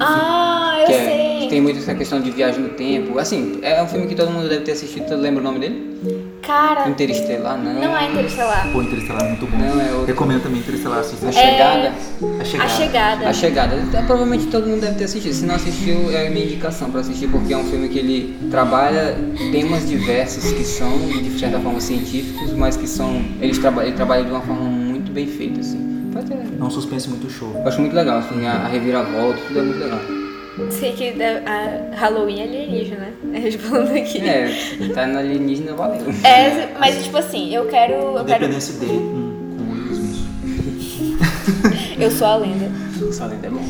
[0.00, 1.04] Ah, eu que é-
[1.40, 1.48] sei.
[1.48, 3.18] tem muito essa questão de viagem no tempo.
[3.18, 5.06] Assim, é um filme que todo mundo deve ter assistido.
[5.06, 6.31] Tu lembra o nome dele?
[6.42, 7.74] Cara, Interestelar, não.
[7.74, 8.68] não é Interestelar.
[8.72, 9.56] Pô, Interestelar é muito bom.
[9.56, 10.06] Não, é outro.
[10.06, 11.28] Recomendo também Interestelar, assista.
[11.28, 11.88] A Chegada.
[11.88, 12.68] A A Chegada.
[12.68, 13.28] Chegada.
[13.28, 13.76] A Chegada.
[13.96, 15.32] É, provavelmente todo mundo deve ter assistido.
[15.32, 18.48] Se não assistiu, é a minha indicação pra assistir, porque é um filme que ele
[18.50, 19.16] trabalha
[19.52, 23.24] temas diversos que são, de certa forma, científicos, mas que são.
[23.40, 26.10] Eles traba ele trabalha de uma forma muito bem feita, assim.
[26.12, 26.34] Pode ter.
[26.34, 27.52] É um suspense muito show.
[27.54, 30.21] Eu acho muito legal, assim, a, a reviravolta, tudo é muito legal.
[30.70, 33.38] Sei que da- a Halloween é alienígena, né?
[33.40, 34.18] Respondendo aqui.
[34.20, 34.50] É,
[34.94, 36.06] tá na alienígena, valeu.
[36.24, 37.92] É, mas tipo assim, eu quero.
[37.94, 41.98] Eu, quero, hum, com o Will Smith.
[42.00, 42.70] eu sou a lenda.
[43.08, 43.60] Essa lenda é bom.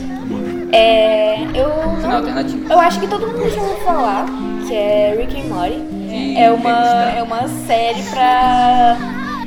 [0.72, 1.34] É.
[1.54, 1.70] Eu.
[1.96, 2.72] Final Não, alternativo.
[2.72, 4.26] eu acho que todo mundo já ouviu falar,
[4.66, 5.82] que é Rick and Morty.
[6.08, 8.96] Sim, É uma, é uma série pra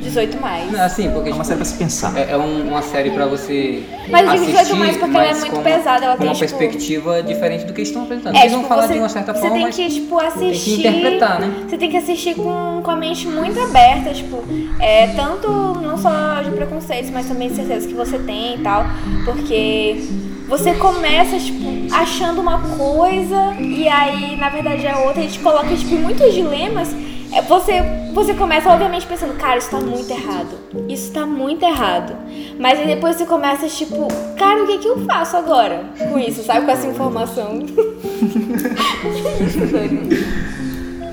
[0.06, 0.70] 18 mais.
[0.72, 2.16] Não, assim, porque É uma tipo, série pra se pensar.
[2.16, 5.26] é, é um- uma série pra você Mas eu digo assistir, 18 mais porque ela
[5.26, 8.02] é muito com- pesada, ela com tem, uma tipo- perspectiva diferente do que eles estão
[8.04, 8.34] apresentando.
[8.36, 10.18] É, eles tipo, vão falar você, de uma certa você forma, tem mas que, tipo,
[10.18, 10.78] assistir.
[10.86, 11.52] interpretar, né?
[11.68, 14.42] Você tem que assistir com, com a mente muito aberta, tipo,
[14.80, 15.48] é, tanto
[15.80, 18.84] não só de preconceitos, mas também de certezas que você tem e tal.
[19.24, 20.04] Porque
[20.48, 25.74] você começa, tipo, achando uma coisa e aí, na verdade, é outra, e te coloca,
[25.74, 26.94] tipo, muitos dilemas.
[27.36, 27.82] É, você,
[28.14, 30.58] você começa, obviamente, pensando, cara, isso tá muito errado.
[30.88, 32.16] Isso tá muito errado.
[32.58, 34.08] Mas aí depois você começa, tipo,
[34.38, 36.64] cara, o que, que eu faço agora com isso, sabe?
[36.64, 37.58] Com essa informação.
[37.58, 37.66] O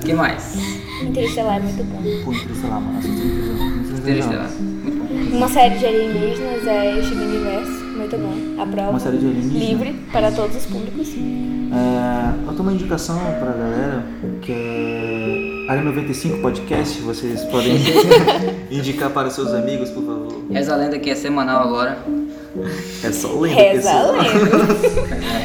[0.00, 0.56] que mais?
[1.02, 2.00] Interestelar é muito bom.
[2.24, 2.98] Pô, Interestelar, mano.
[2.98, 3.98] Interestelar.
[3.98, 4.50] Interestelar.
[4.50, 4.93] Muito bom.
[5.32, 8.62] Uma série de alienígenas é Steven Universo, muito bom.
[8.62, 8.90] A prova.
[8.90, 9.68] Uma série de alienígenas.
[9.68, 11.08] Livre para todos os públicos.
[11.72, 14.04] É, eu tenho uma indicação pra galera
[14.42, 17.00] que é Área 95 Podcast.
[17.02, 17.76] Vocês podem
[18.70, 20.44] indicar para os seus amigos, por favor.
[20.50, 21.98] Reza a lenda que é semanal agora.
[23.02, 24.24] É só lenda, Reza a lenda.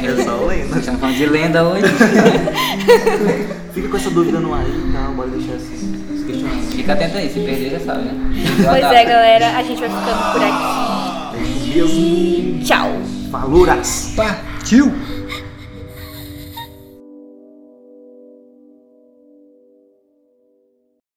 [0.00, 0.78] É só lenda.
[0.78, 1.84] Estamos falando de lenda hoje.
[3.74, 5.74] Fica com essa dúvida no ar aí e tal, bora deixar esse
[6.30, 6.72] questionamento.
[6.72, 8.14] Fica atento aí, se perder já sabe, né?
[8.64, 11.36] Pois é, galera, a gente vai ficando por aqui.
[11.36, 12.64] É mesmo.
[12.64, 12.90] Tchau.
[13.30, 14.12] Faluras!
[14.16, 14.92] Partiu!